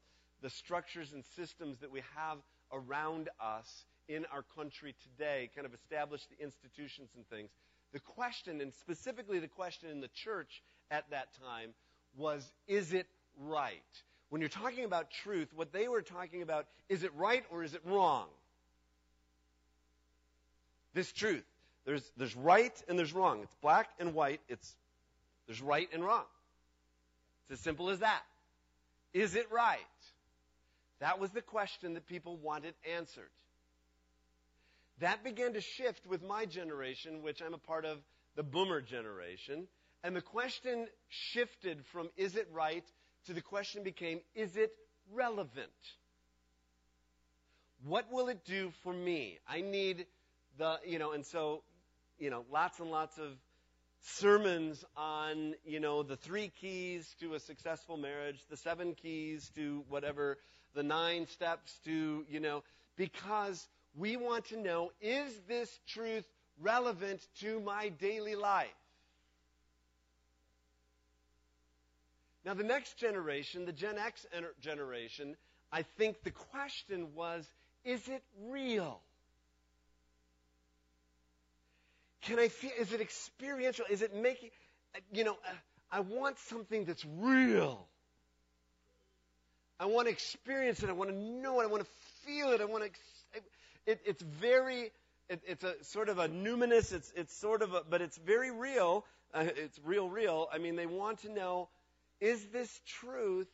[0.41, 2.37] the structures and systems that we have
[2.71, 7.49] around us in our country today, kind of established the institutions and things.
[7.93, 11.71] The question, and specifically the question in the church at that time,
[12.17, 13.07] was is it
[13.39, 13.81] right?
[14.29, 17.73] When you're talking about truth, what they were talking about is it right or is
[17.73, 18.27] it wrong?
[20.93, 21.43] This truth.
[21.85, 23.41] There's, there's right and there's wrong.
[23.43, 24.41] It's black and white.
[24.49, 24.75] It's,
[25.47, 26.25] there's right and wrong.
[27.49, 28.23] It's as simple as that.
[29.13, 29.79] Is it right?
[30.99, 33.29] That was the question that people wanted answered.
[34.99, 37.97] That began to shift with my generation, which I'm a part of
[38.35, 39.67] the boomer generation.
[40.03, 42.85] And the question shifted from is it right
[43.25, 44.71] to the question became is it
[45.13, 45.69] relevant?
[47.83, 49.39] What will it do for me?
[49.47, 50.05] I need
[50.57, 51.63] the, you know, and so,
[52.17, 53.37] you know, lots and lots of
[54.05, 59.83] sermons on, you know, the three keys to a successful marriage, the seven keys to
[59.89, 60.37] whatever,
[60.75, 62.63] the nine steps to, you know,
[62.97, 66.25] because we want to know is this truth
[66.61, 68.67] relevant to my daily life?
[72.45, 74.23] Now, the next generation, the Gen X
[74.61, 75.35] generation,
[75.71, 77.47] I think the question was
[77.83, 79.01] is it real?
[82.25, 83.85] Can I feel, is it experiential?
[83.89, 84.49] Is it making,
[85.13, 85.37] you know,
[85.91, 87.87] I want something that's real.
[89.79, 90.89] I want to experience it.
[90.89, 91.63] I want to know it.
[91.63, 91.89] I want to
[92.25, 92.61] feel it.
[92.61, 93.41] I want to,
[93.85, 94.91] it, it's very
[95.29, 98.51] it, it's a sort of a numinous, it's, it's sort of a, but it's very
[98.51, 99.05] real.
[99.33, 100.47] Uh, it's real, real.
[100.53, 101.67] I mean, they want to know,
[102.21, 103.49] is this truth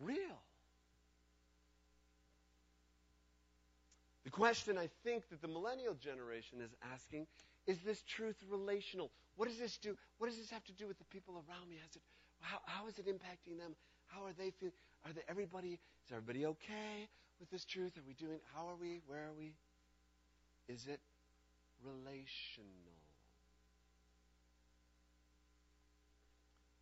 [0.00, 0.16] real?
[4.24, 7.26] The question I think that the millennial generation is asking
[7.68, 9.10] is this truth relational?
[9.36, 9.94] What does this do?
[10.16, 11.76] What does this have to do with the people around me?
[11.80, 12.02] Has it,
[12.40, 13.76] how, how is it impacting them?
[14.06, 14.72] How are they feeling?
[15.04, 17.96] Are they, everybody, is everybody okay with this truth?
[17.98, 19.00] Are we doing, how are we?
[19.06, 19.52] Where are we?
[20.66, 20.98] Is it
[21.84, 22.96] relational?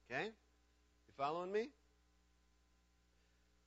[0.08, 0.26] Okay?
[0.26, 1.68] You following me?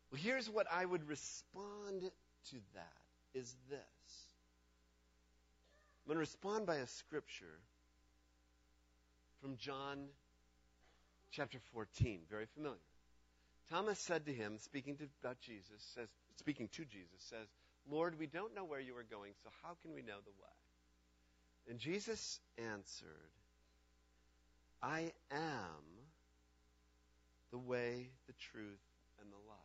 [0.10, 2.02] Well, here's what I would respond
[2.50, 2.94] to that
[3.36, 4.29] is this.
[6.10, 7.60] I'm going to respond by a scripture
[9.44, 10.08] from John
[11.30, 12.80] chapter 14, very familiar.
[13.70, 17.46] Thomas said to him, speaking to, about Jesus, says, speaking to Jesus, says,
[17.88, 21.70] Lord, we don't know where you are going, so how can we know the way?
[21.70, 23.06] And Jesus answered,
[24.82, 25.84] I am
[27.52, 28.82] the way, the truth,
[29.22, 29.60] and the life.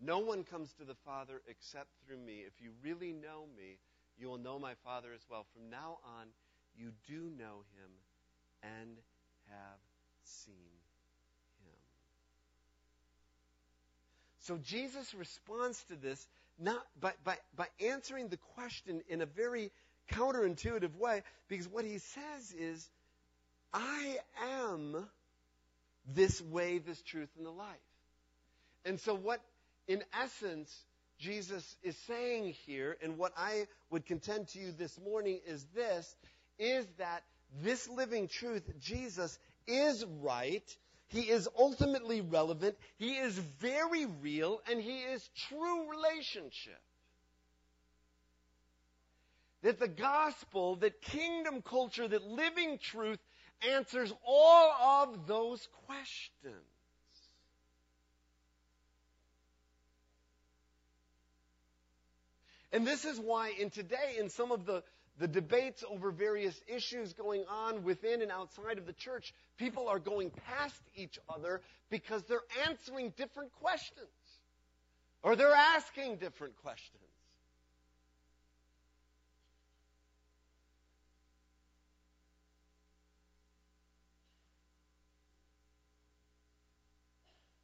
[0.00, 2.44] No one comes to the Father except through me.
[2.46, 3.76] If you really know me,
[4.18, 5.46] you will know my Father as well.
[5.54, 6.26] From now on,
[6.76, 7.90] you do know him
[8.62, 8.96] and
[9.48, 9.78] have
[10.24, 10.54] seen
[11.64, 11.78] him.
[14.40, 16.26] So Jesus responds to this
[16.58, 19.70] not by, by, by answering the question in a very
[20.12, 22.88] counterintuitive way, because what he says is,
[23.72, 25.08] I am
[26.14, 27.68] this way, this truth, and the life.
[28.84, 29.40] And so what
[29.88, 30.74] in essence,
[31.22, 36.16] Jesus is saying here, and what I would contend to you this morning is this,
[36.58, 37.22] is that
[37.62, 40.64] this living truth, Jesus, is right.
[41.06, 42.76] He is ultimately relevant.
[42.98, 46.80] He is very real, and he is true relationship.
[49.62, 53.20] That the gospel, that kingdom culture, that living truth
[53.70, 56.71] answers all of those questions.
[62.72, 64.82] And this is why in today, in some of the,
[65.18, 69.98] the debates over various issues going on within and outside of the church, people are
[69.98, 74.08] going past each other because they're answering different questions.
[75.22, 76.98] Or they're asking different questions.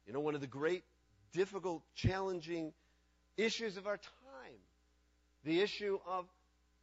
[0.05, 0.83] You know, one of the great,
[1.33, 2.73] difficult, challenging
[3.37, 4.18] issues of our time
[5.43, 6.25] the issue of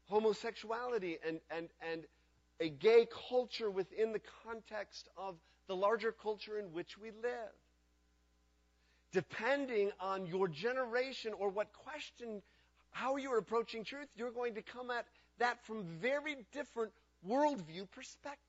[0.09, 2.05] homosexuality and, and, and
[2.61, 7.53] a gay culture within the context of the larger culture in which we live.
[9.13, 12.43] Depending on your generation or what question,
[12.91, 15.07] how you're approaching truth, you're going to come at
[15.39, 16.93] that from very different
[17.29, 18.41] worldview perspectives.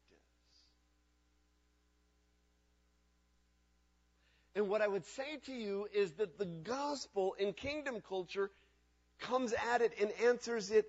[4.56, 8.50] And what I would say to you is that the gospel in kingdom culture
[9.20, 10.86] comes at it and answers it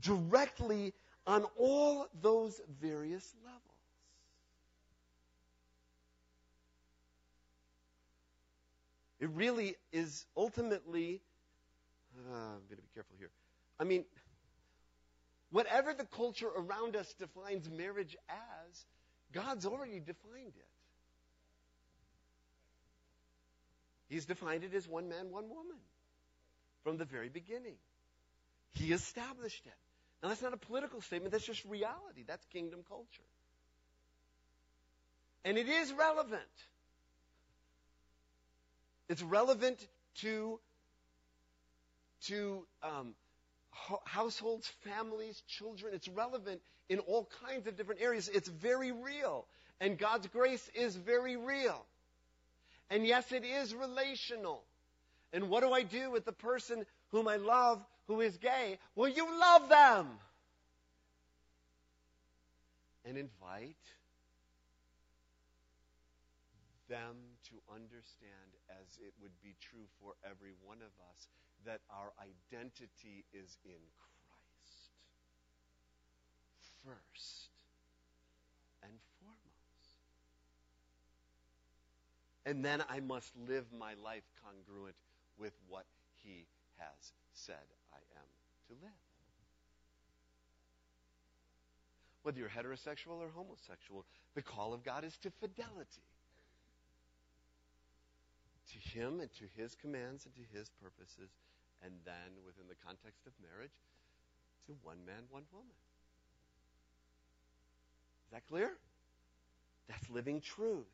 [0.00, 0.92] directly
[1.26, 3.60] on all those various levels.
[9.20, 11.22] It really is ultimately,
[12.14, 13.30] uh, I'm going to be careful here.
[13.80, 14.04] I mean,
[15.50, 18.84] whatever the culture around us defines marriage as,
[19.32, 20.66] God's already defined it.
[24.08, 25.78] He's defined it as one man, one woman
[26.84, 27.74] from the very beginning.
[28.74, 29.72] He established it.
[30.22, 32.24] Now, that's not a political statement, that's just reality.
[32.26, 33.06] That's kingdom culture.
[35.44, 36.42] And it is relevant.
[39.08, 39.86] It's relevant
[40.20, 40.58] to,
[42.26, 43.14] to um,
[43.70, 45.92] ho- households, families, children.
[45.94, 48.30] It's relevant in all kinds of different areas.
[48.32, 49.46] It's very real.
[49.80, 51.84] And God's grace is very real.
[52.88, 54.62] And yes, it is relational.
[55.34, 58.78] And what do I do with the person whom I love who is gay?
[58.94, 60.06] Well, you love them.
[63.04, 63.74] And invite
[66.88, 67.16] them
[67.48, 71.26] to understand, as it would be true for every one of us,
[71.66, 74.92] that our identity is in Christ
[76.84, 77.48] first
[78.84, 79.42] and foremost.
[82.46, 84.94] And then I must live my life congruent
[85.38, 85.84] with what
[86.22, 86.46] he
[86.78, 88.26] has said I am
[88.68, 89.00] to live.
[92.22, 94.04] Whether you're heterosexual or homosexual,
[94.34, 96.08] the call of God is to fidelity.
[98.72, 101.30] To him and to his commands and to his purposes,
[101.84, 103.76] and then within the context of marriage,
[104.66, 105.76] to one man, one woman.
[108.26, 108.72] Is that clear?
[109.88, 110.88] That's living truth.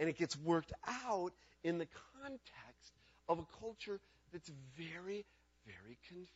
[0.00, 1.32] And it gets worked out
[1.62, 1.86] in the
[2.20, 2.92] context
[3.28, 4.00] of a culture
[4.32, 5.24] that's very,
[5.66, 6.28] very confused.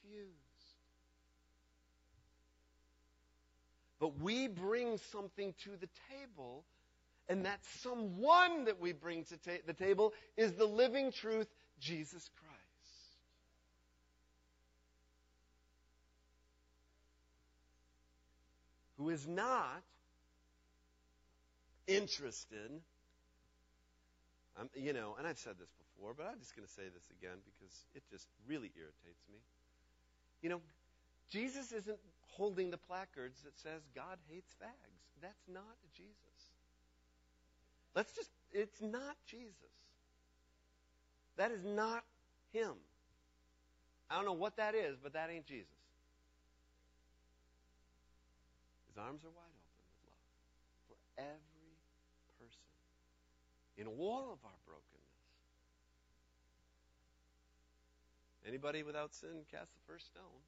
[4.01, 6.65] But we bring something to the table,
[7.29, 11.49] and that someone that we bring to ta- the table is the living truth,
[11.81, 12.55] Jesus Christ.
[18.99, 19.83] Who is not
[21.87, 22.71] interested,
[24.61, 27.11] um, you know, and I've said this before, but I'm just going to say this
[27.19, 29.39] again because it just really irritates me.
[30.43, 30.61] You know,
[31.31, 31.99] Jesus isn't
[32.39, 35.03] holding the placards that says God hates fags.
[35.21, 36.39] That's not Jesus.
[37.95, 39.75] Let's just, it's not Jesus.
[41.37, 42.05] That is not
[42.53, 42.75] him.
[44.11, 45.67] I don't know what that is, but that ain't Jesus.
[48.89, 50.27] His arms are wide open with love
[50.89, 51.75] for every
[52.41, 52.73] person
[53.77, 55.08] in all of our brokenness.
[58.49, 60.41] Anybody without sin, cast the first stone.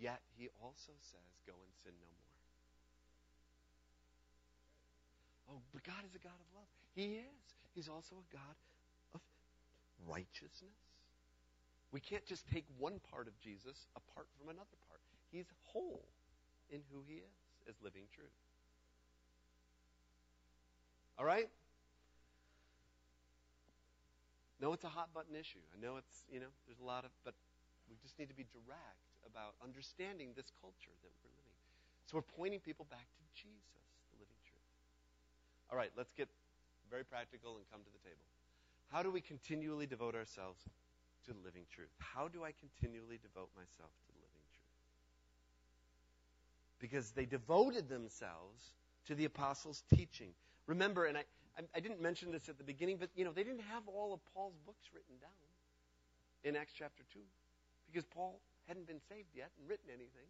[0.00, 2.32] Yet he also says, Go and sin no more.
[5.52, 6.72] Oh, but God is a God of love.
[6.94, 7.44] He is.
[7.74, 8.56] He's also a God
[9.14, 9.20] of
[10.08, 10.72] righteousness.
[11.92, 15.00] We can't just take one part of Jesus apart from another part.
[15.30, 16.06] He's whole
[16.70, 17.36] in who he is
[17.68, 18.30] as living truth.
[21.18, 21.50] All right?
[24.60, 25.64] No, it's a hot button issue.
[25.72, 27.32] I know it's, you know, there's a lot of, but
[27.88, 31.56] we just need to be direct about understanding this culture that we're living.
[32.04, 34.68] So we're pointing people back to Jesus, the living truth.
[35.72, 36.28] All right, let's get
[36.90, 38.26] very practical and come to the table.
[38.92, 40.60] How do we continually devote ourselves
[41.26, 41.90] to the living truth?
[41.98, 44.76] How do I continually devote myself to the living truth?
[46.80, 48.74] Because they devoted themselves
[49.06, 50.34] to the apostles' teaching.
[50.66, 51.24] Remember, and I,
[51.74, 54.20] I didn't mention this at the beginning, but you know, they didn't have all of
[54.34, 55.30] Paul's books written down
[56.44, 57.18] in Acts chapter 2
[57.92, 60.28] because Paul hadn't been saved yet and written anything.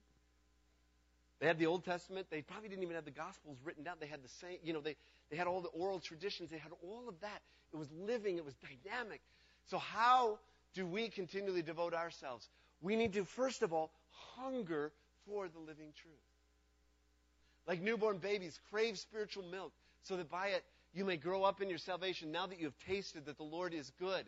[1.40, 2.26] They had the Old Testament.
[2.30, 3.96] They probably didn't even have the Gospels written down.
[3.98, 4.96] They had the same, you know, they,
[5.30, 6.50] they had all the oral traditions.
[6.50, 7.40] They had all of that.
[7.72, 8.36] It was living.
[8.36, 9.20] It was dynamic.
[9.66, 10.38] So how
[10.74, 12.48] do we continually devote ourselves?
[12.82, 13.90] We need to, first of all,
[14.36, 14.92] hunger
[15.26, 16.14] for the living truth.
[17.66, 21.68] Like newborn babies, crave spiritual milk so that by it you may grow up in
[21.68, 24.24] your salvation now that you have tasted that the Lord is good.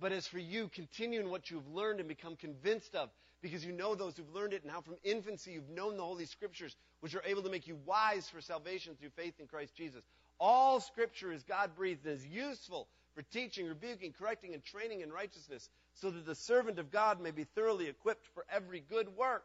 [0.00, 3.10] But as for you, continue in what you've learned and become convinced of,
[3.42, 6.24] because you know those who've learned it, and how from infancy you've known the Holy
[6.24, 10.02] Scriptures, which are able to make you wise for salvation through faith in Christ Jesus.
[10.40, 15.12] All Scripture is God breathed and is useful for teaching, rebuking, correcting, and training in
[15.12, 19.44] righteousness, so that the servant of God may be thoroughly equipped for every good work.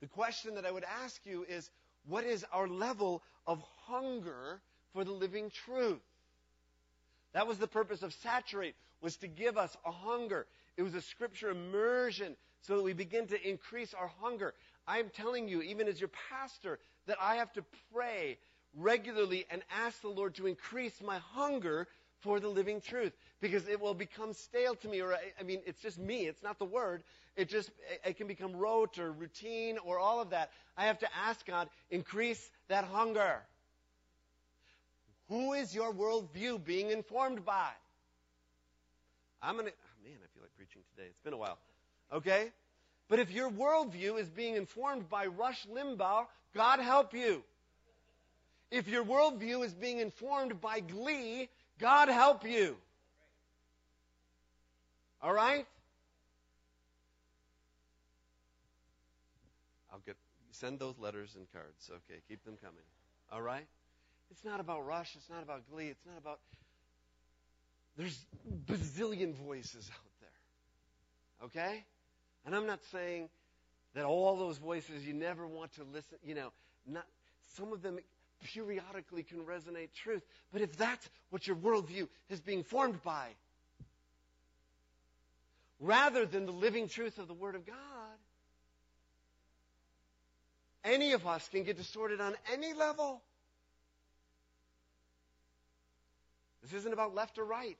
[0.00, 1.70] The question that I would ask you is
[2.06, 4.60] what is our level of hunger
[4.92, 6.00] for the living truth?
[7.32, 10.46] That was the purpose of saturate, was to give us a hunger.
[10.76, 14.54] It was a scripture immersion so that we begin to increase our hunger.
[14.86, 18.38] I am telling you, even as your pastor, that I have to pray
[18.76, 21.86] regularly and ask the Lord to increase my hunger
[22.24, 25.80] for the living truth because it will become stale to me or I mean it's
[25.80, 27.04] just me it's not the word
[27.36, 27.70] it just
[28.04, 31.68] it can become rote or routine or all of that I have to ask God
[31.90, 33.42] increase that hunger
[35.28, 37.70] who is your worldview being informed by?
[39.42, 41.08] I'm to, oh man, I feel like preaching today.
[41.08, 41.58] It's been a while.
[42.12, 42.50] Okay?
[43.08, 47.42] But if your worldview is being informed by Rush Limbaugh, God help you.
[48.70, 51.48] If your worldview is being informed by Glee,
[51.78, 52.76] God help you.
[55.22, 55.66] All right?
[59.92, 60.16] I'll get
[60.52, 61.90] send those letters and cards.
[61.90, 62.84] Okay, keep them coming.
[63.32, 63.66] All right?
[64.30, 65.14] It's not about Rush.
[65.16, 65.88] It's not about Glee.
[65.88, 66.40] It's not about.
[67.96, 68.24] There's
[68.66, 71.46] bazillion voices out there.
[71.46, 71.84] Okay?
[72.44, 73.28] And I'm not saying
[73.94, 76.52] that all those voices you never want to listen, you know,
[76.86, 77.04] not,
[77.56, 77.98] some of them
[78.52, 80.22] periodically can resonate truth.
[80.52, 83.28] But if that's what your worldview is being formed by,
[85.80, 87.76] rather than the living truth of the Word of God,
[90.84, 93.22] any of us can get distorted on any level.
[96.62, 97.78] This isn't about left or right.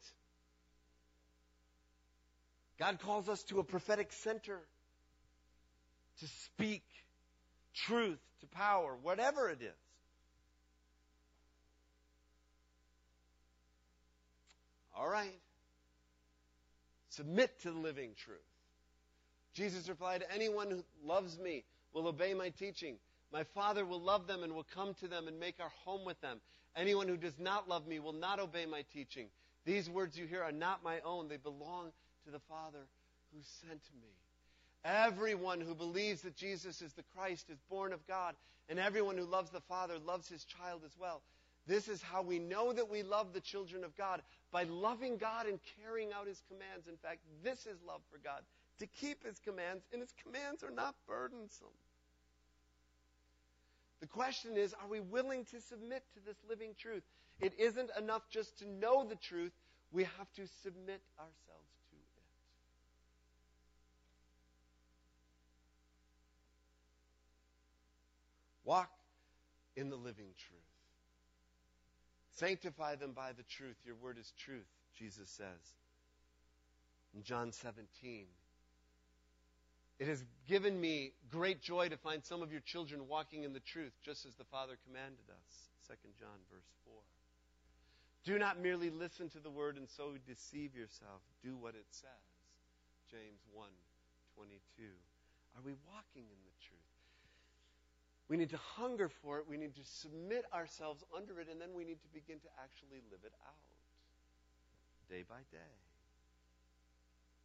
[2.78, 4.60] God calls us to a prophetic center
[6.20, 6.82] to speak
[7.74, 9.83] truth to power, whatever it is.
[14.96, 15.38] All right.
[17.10, 18.38] Submit to the living truth.
[19.54, 22.96] Jesus replied, Anyone who loves me will obey my teaching.
[23.32, 26.20] My Father will love them and will come to them and make our home with
[26.20, 26.40] them.
[26.76, 29.28] Anyone who does not love me will not obey my teaching.
[29.64, 31.92] These words you hear are not my own, they belong
[32.24, 32.86] to the Father
[33.32, 34.08] who sent me.
[34.84, 38.34] Everyone who believes that Jesus is the Christ is born of God,
[38.68, 41.22] and everyone who loves the Father loves his child as well.
[41.66, 44.20] This is how we know that we love the children of God
[44.52, 46.88] by loving God and carrying out his commands.
[46.88, 48.42] In fact, this is love for God
[48.78, 51.68] to keep his commands, and his commands are not burdensome.
[54.00, 57.04] The question is, are we willing to submit to this living truth?
[57.40, 59.52] It isn't enough just to know the truth,
[59.92, 62.22] we have to submit ourselves to it.
[68.64, 68.90] Walk
[69.76, 70.73] in the living truth.
[72.34, 73.76] Sanctify them by the truth.
[73.84, 74.66] Your word is truth,
[74.98, 75.72] Jesus says.
[77.14, 78.26] In John 17,
[80.00, 83.60] it has given me great joy to find some of your children walking in the
[83.60, 85.68] truth, just as the Father commanded us.
[85.86, 86.94] 2 John, verse 4.
[88.24, 91.20] Do not merely listen to the word and so deceive yourself.
[91.44, 92.24] Do what it says.
[93.12, 93.68] James 1
[94.34, 94.82] 22.
[95.54, 96.53] Are we walking in the?
[98.28, 99.44] We need to hunger for it.
[99.48, 103.04] We need to submit ourselves under it, and then we need to begin to actually
[103.12, 103.64] live it out
[105.10, 105.72] day by day.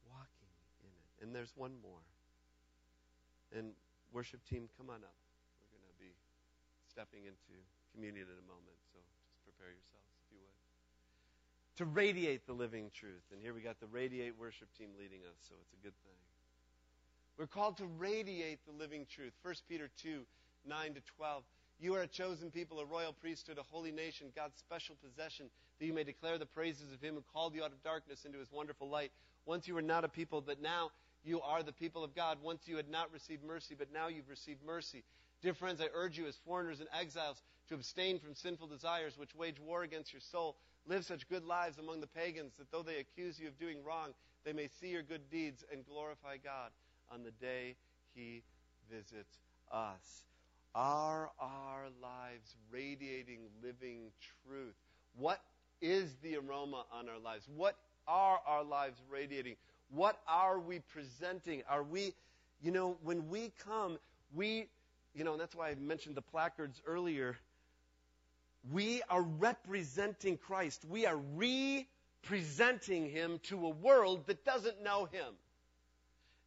[0.07, 0.51] Walking
[0.81, 1.15] in it.
[1.21, 2.03] And there's one more.
[3.51, 3.75] And
[4.13, 5.19] worship team, come on up.
[5.69, 6.13] We're going to be
[6.87, 7.53] stepping into
[7.93, 10.57] communion in a moment, so just prepare yourselves, if you would.
[11.81, 13.25] To radiate the living truth.
[13.33, 16.19] And here we got the radiate worship team leading us, so it's a good thing.
[17.37, 19.31] We're called to radiate the living truth.
[19.43, 20.25] 1 Peter 2,
[20.65, 21.43] 9 to 12.
[21.79, 25.49] You are a chosen people, a royal priesthood, a holy nation, God's special possession,
[25.79, 28.39] that you may declare the praises of him who called you out of darkness into
[28.39, 29.11] his wonderful light.
[29.45, 30.91] Once you were not a people, but now
[31.23, 32.37] you are the people of God.
[32.43, 35.03] Once you had not received mercy, but now you've received mercy.
[35.41, 39.35] Dear friends, I urge you as foreigners and exiles to abstain from sinful desires which
[39.35, 40.57] wage war against your soul.
[40.85, 44.09] Live such good lives among the pagans that though they accuse you of doing wrong,
[44.43, 46.71] they may see your good deeds and glorify God
[47.11, 47.75] on the day
[48.13, 48.43] he
[48.91, 49.39] visits
[49.71, 50.23] us.
[50.75, 54.11] Are our lives radiating living
[54.45, 54.75] truth?
[55.17, 55.41] What
[55.81, 57.47] is the aroma on our lives?
[57.55, 57.75] What
[58.07, 59.55] are our lives radiating?
[59.89, 61.63] What are we presenting?
[61.69, 62.13] Are we,
[62.61, 63.97] you know, when we come,
[64.33, 64.67] we,
[65.15, 67.37] you know, and that's why I mentioned the placards earlier.
[68.71, 70.85] We are representing Christ.
[70.87, 71.19] We are
[72.27, 75.33] representing Him to a world that doesn't know Him.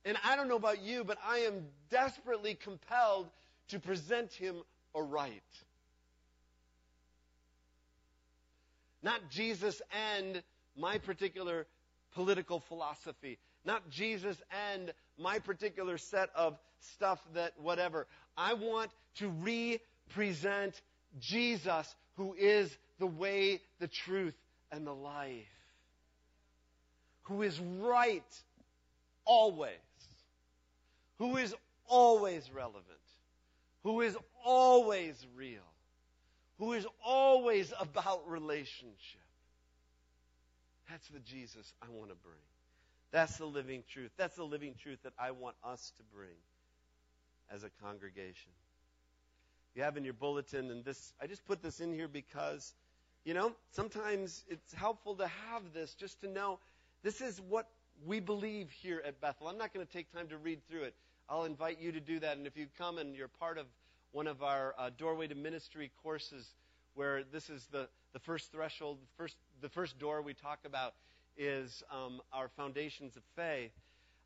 [0.04, 3.28] And I don't know about you, but I am desperately compelled
[3.68, 4.56] to present Him
[4.94, 5.42] aright.
[9.02, 9.82] Not Jesus
[10.16, 10.42] and
[10.76, 11.66] my particular
[12.14, 14.36] political philosophy, not Jesus
[14.72, 18.06] and my particular set of stuff that whatever.
[18.36, 20.80] I want to represent
[21.20, 24.34] Jesus, who is the way, the truth,
[24.70, 25.46] and the life.
[27.24, 28.22] Who is right
[29.24, 29.72] always.
[31.18, 31.54] Who is
[31.88, 32.84] always relevant.
[33.82, 35.60] Who is always real.
[36.58, 39.20] Who is always about relationship.
[40.88, 42.36] That's the Jesus I want to bring.
[43.10, 44.10] That's the living truth.
[44.16, 46.36] That's the living truth that I want us to bring
[47.52, 48.52] as a congregation.
[49.74, 52.74] You have in your bulletin, and this, I just put this in here because,
[53.24, 56.58] you know, sometimes it's helpful to have this just to know
[57.02, 57.68] this is what
[58.06, 59.48] we believe here at Bethel.
[59.48, 60.94] I'm not going to take time to read through it.
[61.28, 62.36] I'll invite you to do that.
[62.36, 63.66] And if you come and you're part of
[64.12, 66.46] one of our uh, Doorway to Ministry courses,
[66.94, 70.94] where this is the, the first threshold, the first, the first door we talk about
[71.36, 73.72] is um, our foundations of faith.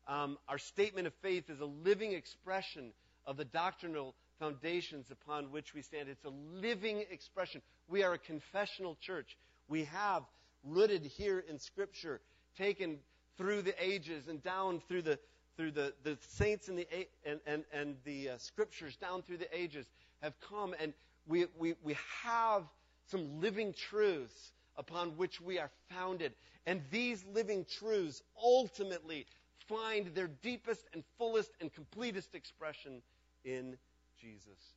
[0.07, 2.91] Um, our statement of faith is a living expression
[3.25, 6.09] of the doctrinal foundations upon which we stand.
[6.09, 7.61] It's a living expression.
[7.87, 9.37] We are a confessional church.
[9.67, 10.23] We have
[10.63, 12.21] rooted here in Scripture,
[12.57, 12.97] taken
[13.37, 15.19] through the ages and down through the
[15.57, 16.87] through the, the saints and the
[17.25, 19.85] and and, and the uh, scriptures down through the ages
[20.21, 20.93] have come and
[21.27, 22.63] we, we, we have
[23.07, 26.33] some living truths upon which we are founded.
[26.65, 29.25] And these living truths ultimately
[29.67, 33.01] find their deepest and fullest and completest expression
[33.43, 33.77] in
[34.19, 34.73] Jesus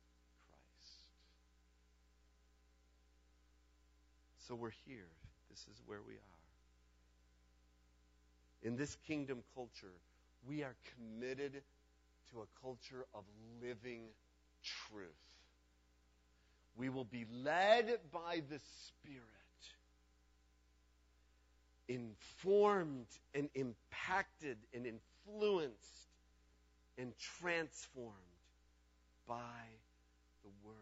[0.47, 0.93] Christ.
[4.47, 5.07] So we're here.
[5.49, 6.17] This is where we are.
[8.63, 9.93] In this kingdom culture,
[10.47, 11.61] we are committed
[12.31, 13.23] to a culture of
[13.61, 14.03] living
[14.63, 15.05] truth.
[16.75, 19.25] We will be led by the Spirit
[21.87, 26.07] informed and impacted and influenced
[26.97, 28.13] and transformed
[29.27, 29.35] by
[30.43, 30.75] the Word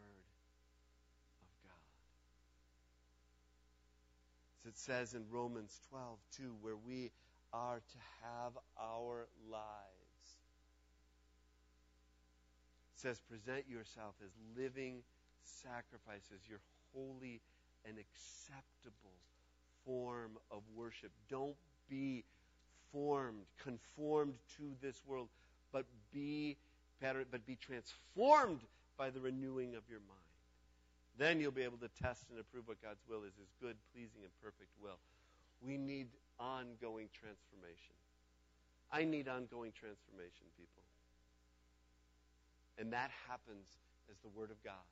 [1.41, 1.71] of God.
[4.61, 7.11] As it says in Romans 12, 2, where we
[7.53, 10.25] are to have our lives.
[12.95, 15.03] It says, present yourself as living
[15.43, 16.59] sacrifices, your
[16.93, 17.41] holy
[17.87, 19.17] and acceptable
[19.85, 21.11] form of worship.
[21.29, 21.55] Don't
[21.89, 22.23] be
[22.91, 25.29] formed, conformed to this world,
[25.71, 26.57] but be
[26.99, 28.61] better, but be transformed
[28.97, 30.19] by the renewing of your mind.
[31.17, 34.21] Then you'll be able to test and approve what God's will is, his good, pleasing,
[34.23, 34.99] and perfect will.
[35.61, 36.07] We need
[36.39, 37.95] ongoing transformation.
[38.91, 40.83] I need ongoing transformation, people.
[42.77, 43.67] And that happens
[44.09, 44.87] as the Word of God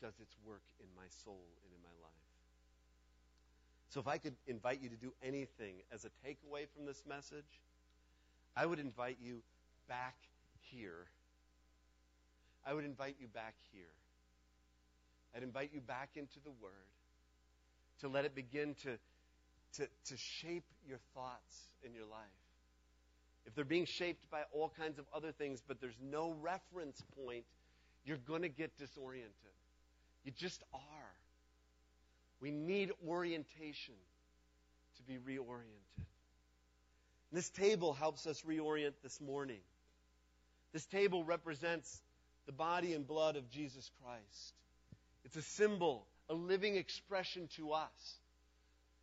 [0.00, 2.12] does its work in my soul and in my life.
[3.88, 7.60] So, if I could invite you to do anything as a takeaway from this message,
[8.56, 9.42] I would invite you
[9.88, 10.16] back
[10.70, 11.06] here.
[12.66, 13.92] I would invite you back here.
[15.34, 16.72] I'd invite you back into the Word
[18.00, 18.98] to let it begin to,
[19.76, 22.20] to, to shape your thoughts in your life.
[23.46, 27.44] If they're being shaped by all kinds of other things, but there's no reference point,
[28.04, 29.32] you're going to get disoriented.
[30.24, 30.80] You just are.
[32.40, 33.94] We need orientation
[34.96, 36.06] to be reoriented.
[37.32, 39.60] This table helps us reorient this morning.
[40.72, 42.02] This table represents
[42.46, 44.54] the body and blood of Jesus Christ.
[45.24, 48.18] It's a symbol, a living expression to us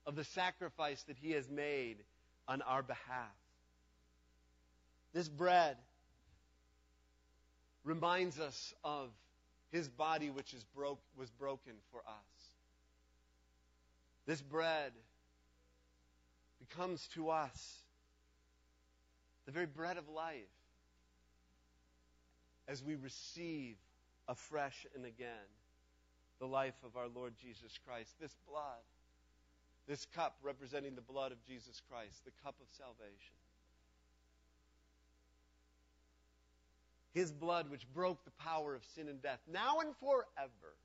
[0.09, 1.97] of the sacrifice that he has made
[2.47, 3.37] on our behalf.
[5.13, 5.77] This bread
[7.83, 9.11] reminds us of
[9.71, 12.43] his body which is broke, was broken for us.
[14.25, 14.93] This bread
[16.67, 17.77] becomes to us
[19.45, 20.33] the very bread of life
[22.67, 23.75] as we receive
[24.27, 25.27] afresh and again
[26.39, 28.09] the life of our Lord Jesus Christ.
[28.19, 28.81] This blood,
[29.89, 33.33] this cup representing the blood of Jesus Christ, the cup of salvation.
[37.15, 40.75] His blood, which broke the power of sin and death, now and forever.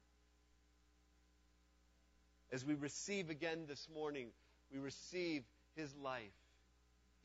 [2.51, 4.29] As we receive again this morning,
[4.73, 5.43] we receive
[5.77, 6.23] His life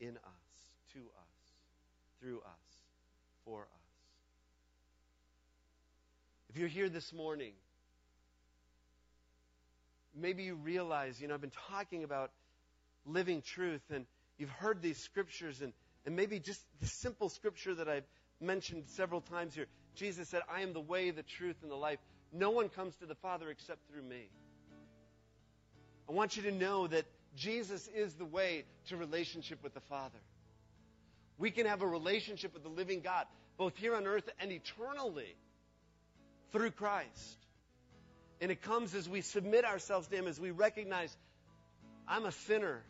[0.00, 2.74] in us, to us, through us,
[3.46, 3.66] for us.
[6.50, 7.52] If you're here this morning,
[10.14, 12.30] maybe you realize, you know, I've been talking about
[13.06, 14.06] living truth, and
[14.38, 15.72] you've heard these scriptures, and,
[16.06, 18.06] and maybe just the simple scripture that I've
[18.40, 19.66] mentioned several times here.
[19.94, 21.98] Jesus said, I am the way, the truth, and the life.
[22.32, 24.28] No one comes to the Father except through me.
[26.08, 27.04] I want you to know that
[27.36, 30.18] Jesus is the way to relationship with the Father.
[31.38, 35.36] We can have a relationship with the living God, both here on earth and eternally,
[36.52, 37.36] through Christ.
[38.40, 41.14] And it comes as we submit ourselves to Him, as we recognize,
[42.08, 42.82] I'm a sinner.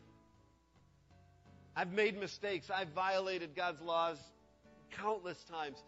[1.76, 2.70] I've made mistakes.
[2.70, 4.18] I've violated God's laws
[4.92, 5.82] countless times.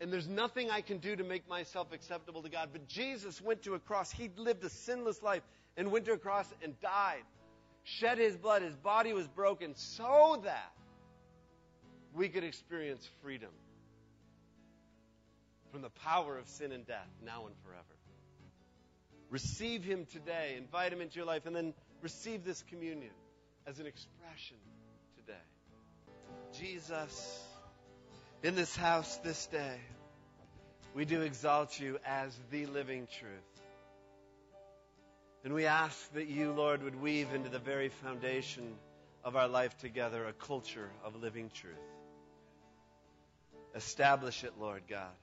[0.00, 2.70] And there's nothing I can do to make myself acceptable to God.
[2.72, 4.10] But Jesus went to a cross.
[4.10, 5.42] He lived a sinless life
[5.76, 7.22] and went to a cross and died.
[7.84, 8.62] Shed his blood.
[8.62, 10.72] His body was broken so that
[12.14, 13.50] we could experience freedom
[15.70, 17.82] from the power of sin and death now and forever.
[19.32, 20.54] Receive him today.
[20.56, 21.46] Invite him into your life.
[21.46, 23.10] And then receive this communion
[23.66, 24.58] as an expression
[25.16, 25.32] today.
[26.60, 27.48] Jesus
[28.42, 29.76] in this house this day,
[30.94, 33.62] we do exalt you as the living truth.
[35.44, 38.74] And we ask that you, Lord, would weave into the very foundation
[39.24, 41.74] of our life together a culture of living truth.
[43.76, 45.14] Establish it, Lord God,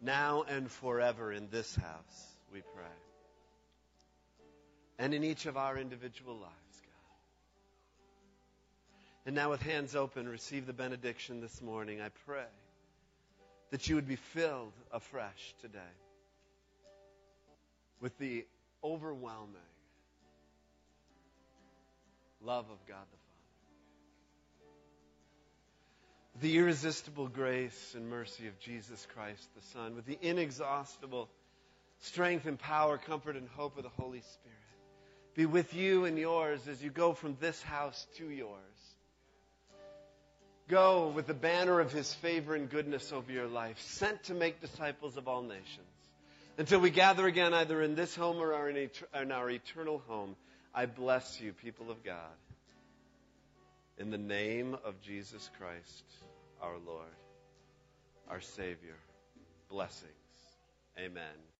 [0.00, 2.84] now and forever in this house, we pray.
[4.98, 6.52] And in each of our individual lives.
[6.82, 6.92] God.
[9.26, 12.00] And now, with hands open, receive the benediction this morning.
[12.00, 12.46] I pray
[13.72, 15.80] that you would be filled afresh today
[18.00, 18.46] with the
[18.84, 19.56] overwhelming
[22.40, 23.18] love of God the
[26.36, 31.28] Father, the irresistible grace and mercy of Jesus Christ the Son, with the inexhaustible
[32.04, 34.58] strength and power, comfort and hope of the Holy Spirit.
[35.34, 38.60] Be with you and yours as you go from this house to yours.
[40.68, 44.60] Go with the banner of his favor and goodness over your life, sent to make
[44.60, 45.64] disciples of all nations.
[46.56, 50.36] Until we gather again, either in this home or in our eternal home,
[50.74, 52.16] I bless you, people of God,
[53.98, 56.04] in the name of Jesus Christ,
[56.62, 57.06] our Lord,
[58.30, 58.96] our Savior.
[59.68, 60.12] Blessings.
[60.98, 61.44] Amen.